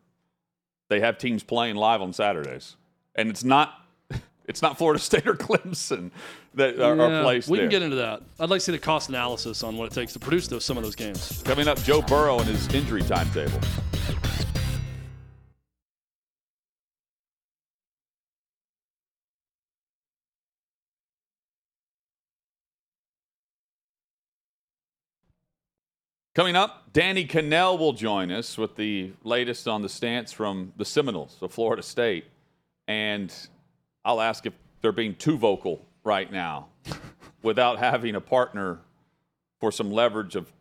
[0.89, 2.77] they have teams playing live on Saturdays,
[3.13, 3.75] and it's not.
[4.47, 6.11] It's not Florida State or Clemson
[6.55, 7.67] that are, yeah, are placed We there.
[7.67, 8.21] can get into that.
[8.37, 10.77] I'd like to see the cost analysis on what it takes to produce those some
[10.77, 11.41] of those games.
[11.45, 13.59] Coming up, Joe Burrow and his injury timetable.
[26.41, 30.85] Coming up, Danny Kanell will join us with the latest on the stance from the
[30.85, 32.25] Seminoles of Florida State.
[32.87, 33.31] And
[34.03, 36.69] I'll ask if they're being too vocal right now
[37.43, 38.79] without having a partner
[39.59, 40.51] for some leverage of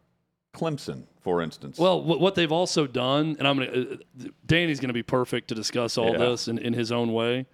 [0.55, 1.79] Clemson, for instance.
[1.79, 3.97] Well, what they've also done, and I'm to, uh,
[4.45, 6.19] Danny's going to be perfect to discuss all yeah.
[6.19, 7.47] this in, in his own way.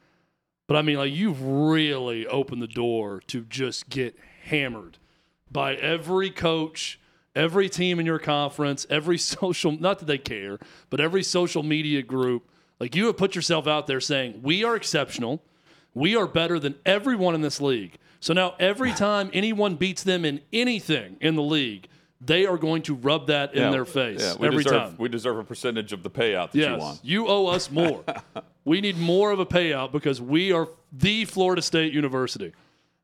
[0.66, 4.98] But I mean, like, you've really opened the door to just get hammered
[5.48, 6.98] by every coach
[7.36, 10.58] every team in your conference, every social, not that they care,
[10.90, 12.48] but every social media group,
[12.80, 15.42] like you have put yourself out there saying, we are exceptional.
[15.94, 17.98] We are better than everyone in this league.
[18.20, 21.88] So now every time anyone beats them in anything in the league,
[22.20, 24.94] they are going to rub that in their face yeah, every deserve, time.
[24.98, 27.00] We deserve a percentage of the payout that yes, you want.
[27.04, 28.04] You owe us more.
[28.64, 32.52] we need more of a payout because we are the Florida State University.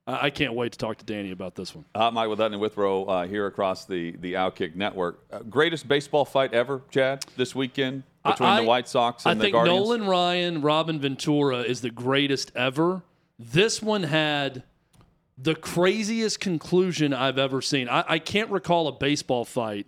[0.06, 1.84] I can't wait to talk to Danny about this one.
[1.94, 5.24] Uh, Mic with Hutton and Withrow uh, here across the the Outkick Network.
[5.30, 9.46] Uh, greatest baseball fight ever, Chad, this weekend between I, the White Sox and I
[9.46, 9.76] the Guardians.
[9.76, 13.02] I think Nolan Ryan, Robin Ventura is the greatest ever.
[13.38, 14.64] This one had
[15.38, 17.88] the craziest conclusion I've ever seen.
[17.88, 19.86] I, I can't recall a baseball fight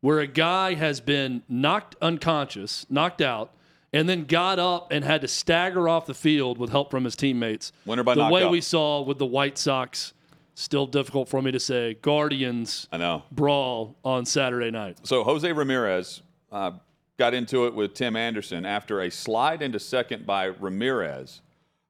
[0.00, 3.52] where a guy has been knocked unconscious, knocked out
[3.92, 7.16] and then got up and had to stagger off the field with help from his
[7.16, 7.72] teammates.
[7.84, 8.50] Winner by the way up.
[8.50, 10.12] we saw with the White Sox.
[10.54, 11.94] Still difficult for me to say.
[11.94, 12.86] Guardians.
[12.92, 14.98] I know brawl on Saturday night.
[15.02, 16.72] So Jose Ramirez uh,
[17.18, 21.40] got into it with Tim Anderson after a slide into second by Ramirez,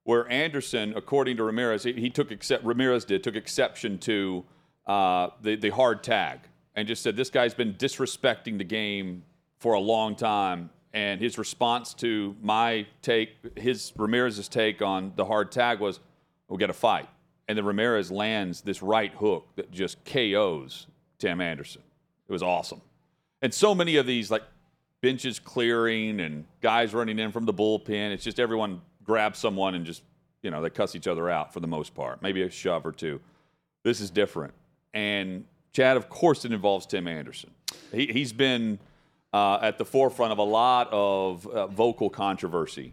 [0.04, 4.44] where Anderson, according to Ramirez, he, he took except Ramirez did took exception to
[4.86, 6.40] uh, the the hard tag
[6.76, 9.24] and just said this guy's been disrespecting the game
[9.58, 10.70] for a long time.
[10.94, 16.00] And his response to my take, his Ramirez's take on the hard tag was,
[16.48, 17.08] "We got to fight."
[17.48, 20.86] And then Ramirez lands this right hook that just KOs
[21.18, 21.82] Tim Anderson.
[22.28, 22.80] It was awesome.
[23.42, 24.42] And so many of these, like
[25.00, 29.84] benches clearing and guys running in from the bullpen, it's just everyone grabs someone and
[29.84, 30.02] just,
[30.42, 32.22] you know, they cuss each other out for the most part.
[32.22, 33.20] Maybe a shove or two.
[33.82, 34.54] This is different.
[34.94, 37.50] And Chad, of course, it involves Tim Anderson.
[37.92, 38.78] He, has been
[39.32, 42.92] uh, at the forefront of a lot of uh, vocal controversy.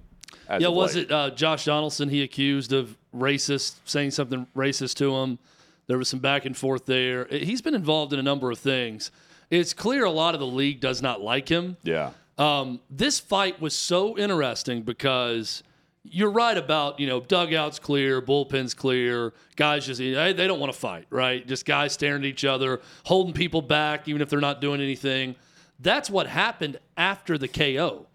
[0.60, 1.06] yeah, was late.
[1.06, 5.40] it uh, Josh Donaldson he accused of racist, saying something racist to him?
[5.88, 7.26] There was some back and forth there.
[7.26, 9.12] He's been involved in a number of things.
[9.50, 11.78] It's clear a lot of the league does not like him.
[11.84, 12.12] Yeah.
[12.38, 15.64] Um, this fight was so interesting because
[16.04, 20.78] you're right about you know dugouts clear, bullpens clear, guys just they don't want to
[20.78, 21.46] fight, right?
[21.46, 25.36] Just guys staring at each other, holding people back, even if they're not doing anything.
[25.80, 28.08] That's what happened after the KO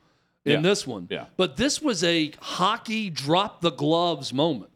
[0.45, 0.61] in yeah.
[0.61, 1.09] this one.
[1.11, 1.27] Yeah.
[1.37, 4.71] But this was a hockey drop the gloves moment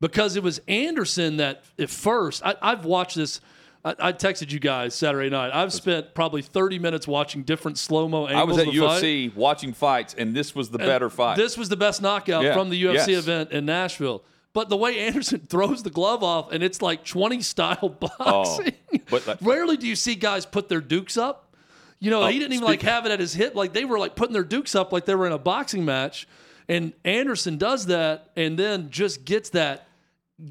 [0.00, 3.40] because it was Anderson that at first I, I've watched this.
[3.84, 5.52] I, texted you guys Saturday night.
[5.54, 8.58] I've spent probably 30 minutes watching different slow mo angles.
[8.58, 9.36] I was at UFC fight.
[9.38, 11.36] watching fights, and this was the and better fight.
[11.36, 12.52] This was the best knockout yeah.
[12.52, 13.18] from the UFC yes.
[13.18, 14.24] event in Nashville.
[14.52, 18.72] But the way Anderson throws the glove off, and it's like 20 style oh, boxing.
[18.92, 21.45] Oh, but that, Rarely do you see guys put their dukes up.
[21.98, 23.54] You know, oh, he didn't even like have it at his hip.
[23.54, 26.28] Like they were like putting their dukes up like they were in a boxing match.
[26.68, 29.86] And Anderson does that and then just gets that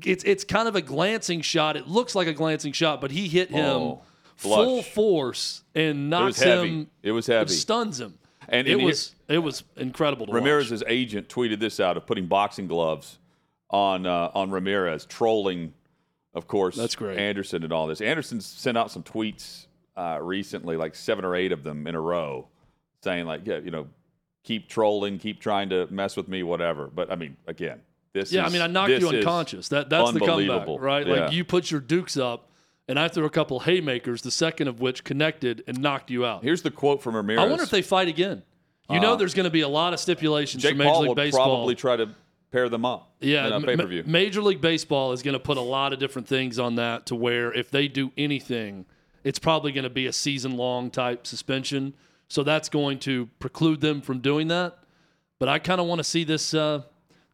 [0.04, 1.78] it's it's kind of a glancing shot.
[1.78, 4.02] It looks like a glancing shot, but he hit him oh,
[4.36, 6.88] full force and knocks it him.
[7.04, 7.52] It was heavy.
[7.52, 8.18] It stuns him.
[8.48, 10.92] And, it was it was incredible to Ramirez's watch.
[10.92, 13.18] agent tweeted this out of putting boxing gloves
[13.70, 15.74] on uh, on Ramirez, trolling,
[16.34, 16.76] of course.
[16.76, 17.18] That's great.
[17.18, 18.02] Anderson and all this.
[18.02, 19.66] Anderson sent out some tweets
[19.98, 22.48] uh, recently, like seven or eight of them in a row,
[23.04, 23.88] saying like, yeah, you know,
[24.44, 26.88] keep trolling, keep trying to mess with me, whatever.
[26.88, 27.82] But I mean, again,
[28.14, 29.70] this yeah, is, I mean, I knocked you unconscious.
[29.70, 31.06] That that's the comeback, right?
[31.06, 31.14] Yeah.
[31.14, 32.50] Like you put your dukes up,
[32.88, 36.44] and I threw a couple haymakers, the second of which connected and knocked you out.
[36.44, 37.44] Here's the quote from Ramirez.
[37.44, 38.44] I wonder if they fight again.
[38.90, 41.00] You uh, know, there's going to be a lot of stipulations Jake for Major Paul
[41.02, 41.46] League will Baseball.
[41.46, 42.10] Probably try to
[42.52, 43.12] pair them up.
[43.20, 44.04] Yeah, in pay per view.
[44.04, 47.08] Ma- Major League Baseball is going to put a lot of different things on that
[47.08, 48.86] to where if they do anything,
[49.26, 51.94] it's probably going to be a season long type suspension.
[52.30, 54.78] So that's going to preclude them from doing that.
[55.40, 56.84] But I kind of want to see this uh,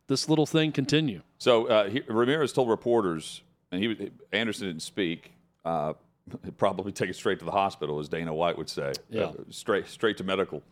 [0.07, 1.21] this little thing continue.
[1.37, 5.33] So uh, he, Ramirez told reporters, and he Anderson didn't speak.
[5.63, 5.93] Uh,
[6.43, 8.93] he'd probably take it straight to the hospital, as Dana White would say.
[9.09, 9.25] Yeah.
[9.25, 10.63] Uh, straight straight to medical.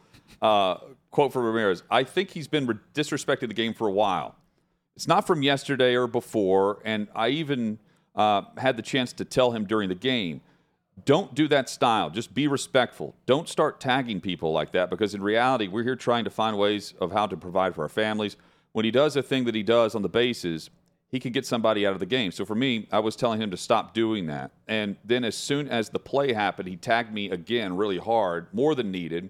[0.42, 0.78] Uh,
[1.12, 4.36] quote from Ramirez: "I think he's been re- disrespecting the game for a while.
[4.96, 7.80] It's not from yesterday or before, and I even
[8.16, 10.42] uh, had the chance to tell him during the game."
[11.06, 12.10] Don't do that style.
[12.10, 13.16] Just be respectful.
[13.26, 16.94] Don't start tagging people like that because in reality, we're here trying to find ways
[17.00, 18.38] of how to provide for our families
[18.72, 20.70] when he does a thing that he does on the bases,
[21.10, 22.32] he can get somebody out of the game.
[22.32, 24.52] So for me, I was telling him to stop doing that.
[24.68, 28.76] And then as soon as the play happened, he tagged me again really hard, more
[28.76, 29.30] than needed.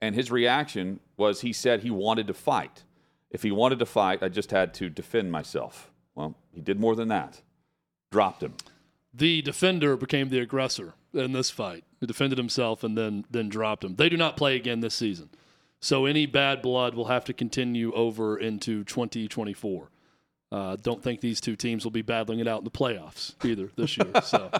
[0.00, 2.84] And his reaction was he said he wanted to fight.
[3.30, 5.90] If he wanted to fight, I just had to defend myself.
[6.14, 7.42] Well, he did more than that.
[8.12, 8.54] Dropped him.
[9.16, 11.84] The defender became the aggressor in this fight.
[12.00, 13.96] He defended himself and then then dropped him.
[13.96, 15.30] They do not play again this season.
[15.80, 19.90] So any bad blood will have to continue over into 2024.
[20.52, 23.70] Uh, don't think these two teams will be battling it out in the playoffs either
[23.76, 24.06] this year.
[24.22, 24.50] So,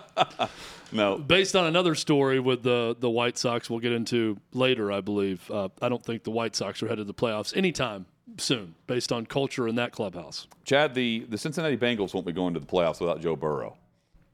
[0.90, 1.18] no.
[1.18, 5.48] Based on another story with the the White Sox, we'll get into later, I believe.
[5.50, 8.06] Uh, I don't think the White Sox are headed to the playoffs anytime
[8.38, 10.46] soon, based on culture in that clubhouse.
[10.64, 13.76] Chad, the the Cincinnati Bengals won't be going to the playoffs without Joe Burrow.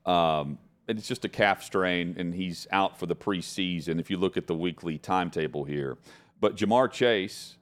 [0.06, 4.00] Um, and it's just a calf strain, and he's out for the preseason.
[4.00, 5.96] If you look at the weekly timetable here,
[6.40, 7.56] but Ja'Marr Chase,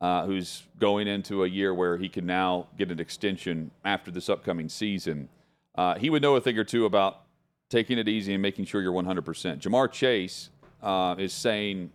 [0.00, 4.28] uh, who's going into a year where he can now get an extension after this
[4.28, 5.28] upcoming season,
[5.74, 7.22] uh, he would know a thing or two about
[7.70, 9.22] taking it easy and making sure you're 100%.
[9.60, 10.50] Ja'Marr Chase
[10.82, 11.90] uh, is saying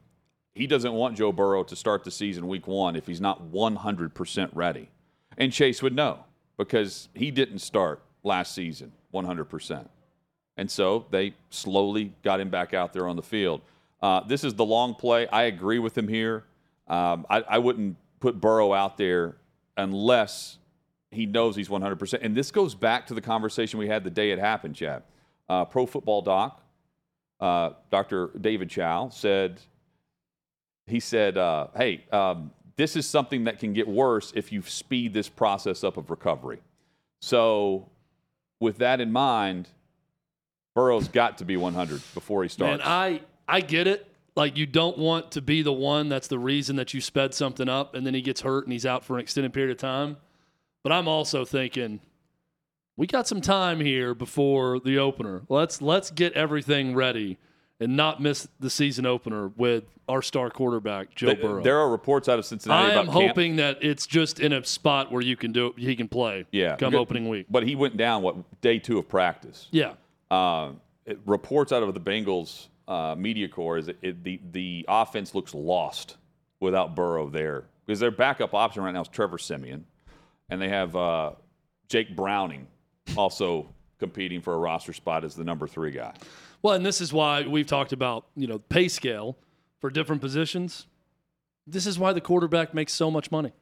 [0.54, 4.49] he doesn't want Joe Burrow to start the season week one if he's not 100%
[4.54, 4.89] ready.
[5.38, 6.26] And Chase would know
[6.58, 9.88] because he didn't start last season 100%.
[10.57, 13.62] And so they slowly got him back out there on the field.
[14.01, 15.28] Uh, this is the long play.
[15.28, 16.43] I agree with him here.
[16.88, 19.38] Um, I, I, wouldn't put Burrow out there
[19.78, 20.57] unless
[21.12, 22.20] he knows he's 100%.
[22.22, 25.03] And this goes back to the conversation we had the day it happened, Chad.
[25.47, 26.62] Uh, Pro Football Doc,
[27.39, 28.32] uh, Dr.
[28.39, 29.62] David Chao said,
[30.88, 35.14] he said, uh, hey, um, this is something that can get worse if you speed
[35.14, 36.59] this process up of recovery.
[37.22, 37.88] So,
[38.62, 39.68] with that in mind,
[40.74, 42.82] Burrow's got to be 100 before he starts.
[42.82, 44.07] And I I get it.
[44.38, 47.68] Like you don't want to be the one that's the reason that you sped something
[47.68, 50.16] up and then he gets hurt and he's out for an extended period of time.
[50.84, 51.99] But I'm also thinking
[52.95, 55.41] we got some time here before the opener.
[55.49, 57.39] Let's let's get everything ready
[57.82, 61.64] and not miss the season opener with our star quarterback Joe Th- Burrow.
[61.64, 65.12] There are reports out of Cincinnati I am hoping that it's just in a spot
[65.12, 66.46] where you can do it, he can play.
[66.52, 67.48] Yeah, come opening week.
[67.50, 69.68] But he went down what day two of practice.
[69.72, 69.94] Yeah,
[70.30, 70.74] Uh,
[71.06, 75.34] it, reports out of the Bengals uh, media corps is that it, the the offense
[75.34, 76.18] looks lost
[76.60, 79.86] without Burrow there because their backup option right now is Trevor Siemian,
[80.50, 81.32] and they have uh,
[81.90, 82.68] Jake Browning
[83.18, 83.68] also
[83.98, 86.14] competing for a roster spot as the number three guy.
[86.62, 89.38] Well, and this is why we've talked about, you know, pay scale
[89.80, 90.88] for different positions.
[91.66, 93.53] This is why the quarterback makes so much money.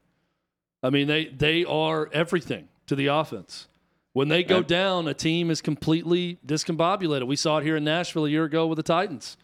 [0.83, 3.67] I mean, they they are everything to the offense.
[4.13, 7.27] When they go down, a team is completely discombobulated.
[7.27, 9.37] We saw it here in Nashville a year ago with the Titans.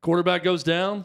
[0.00, 1.04] Quarterback goes down.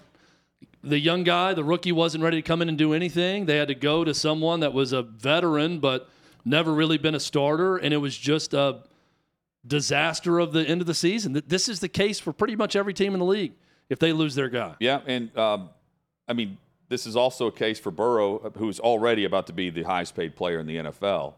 [0.83, 3.45] The young guy, the rookie, wasn't ready to come in and do anything.
[3.45, 6.09] They had to go to someone that was a veteran but
[6.45, 8.79] never really been a starter, and it was just a
[9.65, 11.33] disaster of the end of the season.
[11.33, 13.53] Th- This is the case for pretty much every team in the league
[13.89, 14.75] if they lose their guy.
[14.79, 15.69] Yeah, and um,
[16.27, 16.57] I mean,
[16.89, 20.15] this is also a case for Burrow, uh, who's already about to be the highest
[20.15, 21.33] paid player in the NFL.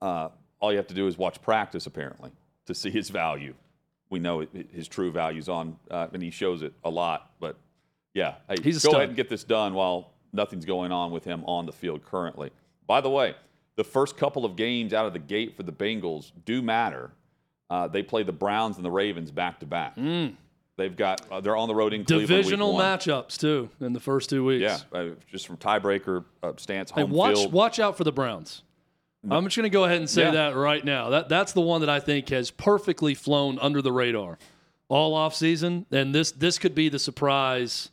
[0.00, 0.28] Uh,
[0.60, 2.30] all you have to do is watch practice, apparently,
[2.66, 3.54] to see his value.
[4.10, 7.30] We know it, his true values on, uh, and he shows it a lot.
[7.40, 7.56] But
[8.14, 8.94] yeah, hey, He's go stud.
[8.94, 12.50] ahead and get this done while nothing's going on with him on the field currently.
[12.86, 13.34] By the way,
[13.76, 17.10] the first couple of games out of the gate for the Bengals do matter.
[17.72, 19.96] Uh, they play the Browns and the Ravens back to back.
[20.76, 22.28] They've got uh, they're on the road in Cleveland.
[22.28, 22.84] week Divisional one.
[22.84, 24.62] matchups too in the first two weeks.
[24.62, 27.52] Yeah, uh, just from tiebreaker uh, stance, home watch field.
[27.52, 28.62] watch out for the Browns.
[29.30, 30.30] I'm just going to go ahead and say Yeah.
[30.32, 31.08] that right now.
[31.10, 34.38] That that's the one that I think has perfectly flown under the radar
[34.88, 37.90] all off season, and this this could be the surprise.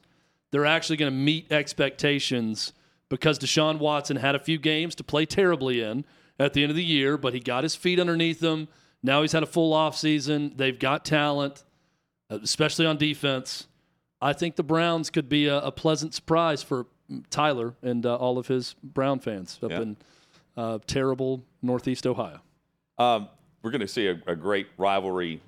[0.52, 2.74] They're actually going to meet expectations
[3.08, 6.04] because Deshaun Watson had a few games to play terribly in
[6.40, 8.68] at the end of the year, but he got his feet underneath him.
[9.04, 10.54] Now he's had a full off season.
[10.56, 11.64] They've got talent,
[12.30, 13.68] uh, especially on defense.
[14.22, 16.86] I think the Browns could be a, a pleasant surprise for
[17.30, 19.82] Tyler and uh, all of his Brown fans up Yeah.
[19.82, 19.98] in
[20.58, 22.42] uh, terrible Northeast Ohio.
[22.98, 23.30] Um,
[23.64, 25.42] we're going to see a, a great rivalry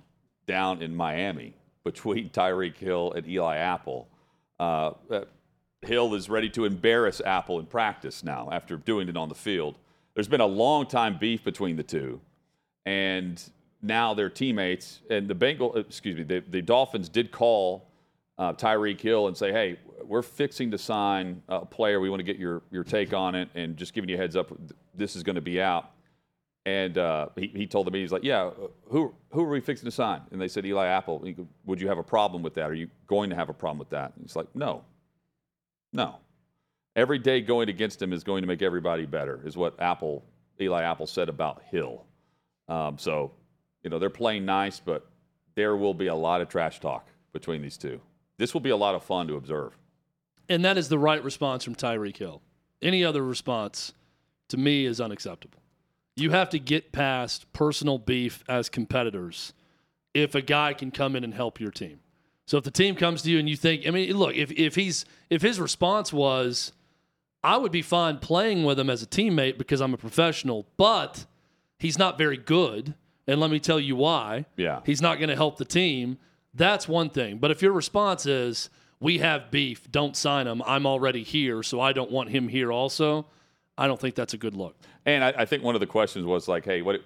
[0.48, 4.08] down in Miami between Tyreek Hill and Eli Apple.
[4.60, 5.26] Uh, uh,
[5.82, 9.78] Hill is ready to embarrass Apple in practice now after doing it on the field.
[10.14, 12.22] There's been a long time beef between the two,
[12.86, 13.42] and
[13.82, 15.02] now they're teammates.
[15.10, 17.90] And the Bengal, excuse me, the, the Dolphins did call
[18.38, 22.00] uh, Tyreek Hill and say, "Hey, we're fixing to sign a player.
[22.00, 24.36] We want to get your your take on it, and just giving you a heads
[24.36, 24.52] up.
[24.96, 25.92] This is going to be out."
[26.66, 28.54] And uh, he, he told them, he's like, yeah, uh,
[28.86, 30.22] who, who are we fixing to sign?
[30.32, 31.26] And they said, Eli Apple.
[31.66, 32.70] Would you have a problem with that?
[32.70, 34.14] Are you going to have a problem with that?
[34.16, 34.84] And he's like, no,
[35.92, 36.18] no.
[36.96, 40.24] Every day going against him is going to make everybody better, is what Apple,
[40.60, 42.06] Eli Apple said about Hill.
[42.72, 43.32] Um, so,
[43.84, 45.06] you know, they're playing nice, but
[45.56, 48.00] there will be a lot of trash talk between these two.
[48.38, 49.78] This will be a lot of fun to observe.
[50.48, 52.42] And that is the right response from Tyreek Hill.
[52.82, 53.94] Any other response
[54.48, 55.60] to me is unacceptable.
[56.16, 59.54] You have to get past personal beef as competitors
[60.14, 62.00] if a guy can come in and help your team.
[62.46, 64.76] So if the team comes to you and you think, I mean, look, if, if
[64.76, 66.72] he's if his response was,
[67.44, 71.26] I would be fine playing with him as a teammate because I'm a professional, but
[71.82, 72.94] he's not very good.
[73.28, 74.46] And let me tell you why.
[74.56, 74.82] Yeah.
[74.86, 76.18] He's not going to help the team.
[76.54, 77.40] That's one thing.
[77.40, 78.70] But if your response is,
[79.00, 82.72] we have beef, don't sign him, I'm already here, so I don't want him here
[82.72, 83.26] also,
[83.76, 84.76] I don't think that's a good look.
[85.08, 87.02] And I, I think one of the questions was like, hey, what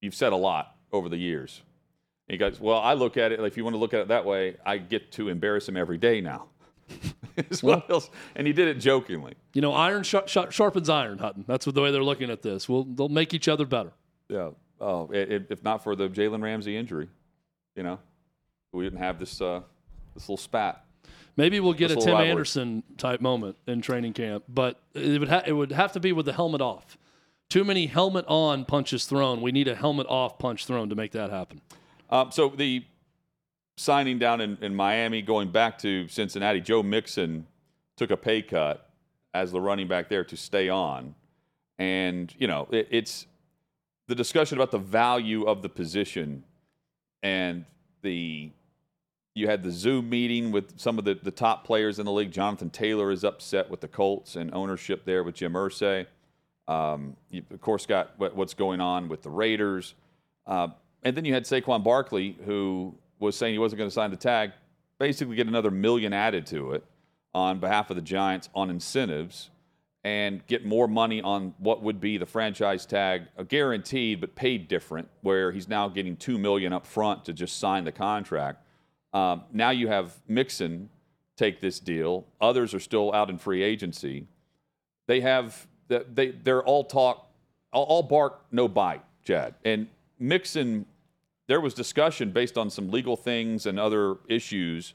[0.00, 1.62] you've said a lot over the years.
[2.28, 4.08] And he goes, well, I look at it, if you want to look at it
[4.08, 6.46] that way, I get to embarrass him every day now.
[7.50, 8.10] Is what else?
[8.34, 9.34] And he did it jokingly.
[9.52, 11.44] You know, iron sharp, sharp, sharpens iron, Hutton.
[11.46, 12.68] That's the way they're looking at this.
[12.68, 13.92] Well, they'll make each other better.
[14.28, 14.50] Yeah.
[14.80, 17.08] Oh, i- i- if not for the Jalen Ramsey injury,
[17.74, 17.98] you know,
[18.72, 19.60] we didn't have this uh,
[20.14, 20.84] this little spat.
[21.36, 22.30] Maybe we'll get This a Tim rivalry.
[22.30, 26.12] Anderson type moment in training camp, but it would ha- it would have to be
[26.12, 26.96] with the helmet off.
[27.50, 29.40] Too many helmet on punches thrown.
[29.42, 31.60] We need a helmet off punch thrown to make that happen.
[32.10, 32.84] Um, so the
[33.76, 37.46] signing down in, in Miami, going back to Cincinnati, Joe Mixon
[37.96, 38.90] took a pay cut
[39.34, 41.14] as the running back there to stay on,
[41.78, 43.26] and you know it, it's
[44.08, 46.44] the discussion about the value of the position
[47.22, 47.64] and
[48.02, 48.50] the
[49.34, 52.30] you had the Zoom meeting with some of the, the top players in the league.
[52.30, 56.06] Jonathan Taylor is upset with the Colts and ownership there with Jim Irsay.
[56.66, 59.94] Um, you, of course, got what, what's going on with the Raiders.
[60.46, 60.68] Uh,
[61.02, 64.16] And then you had Saquon Barkley, who was saying he wasn't going to sign the
[64.16, 64.52] tag,
[64.98, 66.84] basically get another million added to it
[67.34, 69.50] on behalf of the Giants on incentives
[70.04, 74.68] and get more money on what would be the franchise tag, a guaranteed but paid
[74.68, 78.62] different, where he's now getting two million up front to just sign the contract.
[79.12, 80.90] Um, now you have Mixon
[81.36, 82.24] take this deal.
[82.40, 84.28] Others are still out in free agency.
[85.06, 87.30] They have they they're all talk,
[87.72, 89.54] all, bark, no bite, Chad.
[89.64, 89.88] And
[90.18, 90.86] Mixon,
[91.48, 94.94] there was discussion based on some legal things and other issues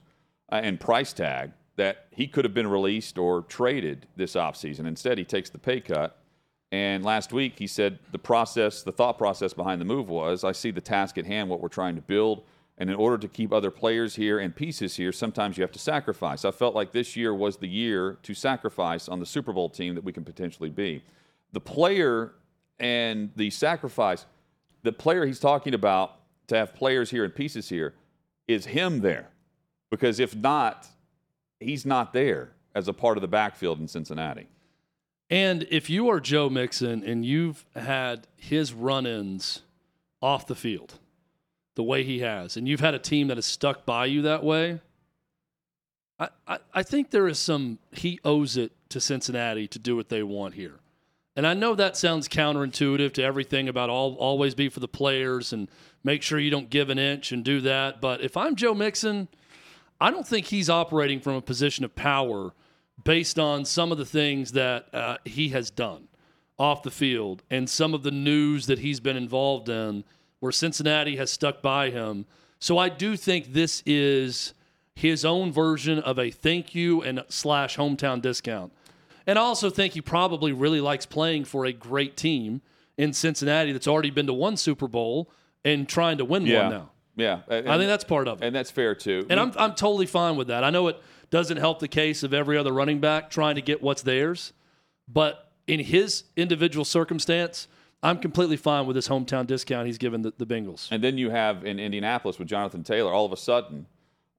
[0.51, 4.85] uh, and price tag that he could have been released or traded this offseason.
[4.85, 6.17] Instead, he takes the pay cut.
[6.73, 10.51] And last week, he said the process, the thought process behind the move was I
[10.51, 12.43] see the task at hand, what we're trying to build.
[12.77, 15.79] And in order to keep other players here and pieces here, sometimes you have to
[15.79, 16.45] sacrifice.
[16.45, 19.95] I felt like this year was the year to sacrifice on the Super Bowl team
[19.95, 21.03] that we can potentially be.
[21.51, 22.33] The player
[22.79, 24.25] and the sacrifice,
[24.83, 26.20] the player he's talking about
[26.51, 27.93] to have players here and pieces here
[28.45, 29.29] is him there.
[29.89, 30.85] Because if not,
[31.59, 34.47] he's not there as a part of the backfield in Cincinnati.
[35.29, 39.61] And if you are Joe Mixon and you've had his run ins
[40.21, 40.99] off the field
[41.75, 44.43] the way he has, and you've had a team that has stuck by you that
[44.43, 44.81] way,
[46.19, 50.09] I, I, I think there is some, he owes it to Cincinnati to do what
[50.09, 50.79] they want here.
[51.35, 55.53] And I know that sounds counterintuitive to everything about all, always be for the players
[55.53, 55.69] and
[56.03, 58.01] make sure you don't give an inch and do that.
[58.01, 59.29] But if I'm Joe Mixon,
[59.99, 62.51] I don't think he's operating from a position of power
[63.03, 66.07] based on some of the things that uh, he has done
[66.59, 70.03] off the field and some of the news that he's been involved in
[70.39, 72.25] where Cincinnati has stuck by him.
[72.59, 74.53] So I do think this is
[74.95, 78.73] his own version of a thank you and slash hometown discount.
[79.27, 82.61] And I also think he probably really likes playing for a great team
[82.97, 85.31] in Cincinnati that's already been to one Super Bowl
[85.63, 86.61] and trying to win Yeah.
[86.63, 86.89] one now.
[87.15, 87.39] Yeah.
[87.49, 88.45] And, I think that's part of it.
[88.45, 89.25] and that's fair too.
[89.29, 90.63] And I'm, I'm totally fine with that.
[90.63, 90.99] I know it
[91.29, 94.53] doesn't help the case of every other running back trying to get what's theirs,
[95.07, 97.67] but in his individual circumstance,
[98.03, 100.87] I'm completely fine with this hometown discount he's given the, the Bengals.
[100.91, 103.85] And then you have in Indianapolis with Jonathan Taylor, all of a sudden,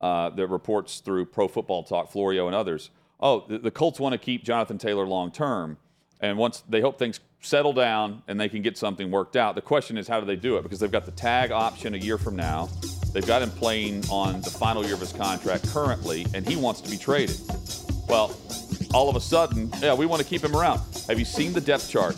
[0.01, 2.91] uh, the reports through Pro Football Talk, Florio, and others.
[3.23, 5.79] Oh, the, the Colts want to keep Jonathan Taylor long term,
[6.21, 9.55] and once they hope things settle down and they can get something worked out.
[9.55, 10.63] The question is, how do they do it?
[10.63, 12.69] Because they've got the tag option a year from now.
[13.13, 16.81] They've got him playing on the final year of his contract currently, and he wants
[16.83, 17.37] to be traded.
[18.09, 18.37] Well,
[18.95, 20.81] all of a sudden, yeah, we want to keep him around.
[21.09, 22.17] Have you seen the depth chart?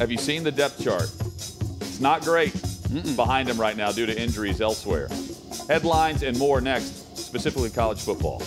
[0.00, 1.10] Have you seen the depth chart?
[1.80, 2.52] It's not great
[3.16, 5.08] behind him right now due to injuries elsewhere.
[5.68, 8.42] Headlines and more next, specifically college football.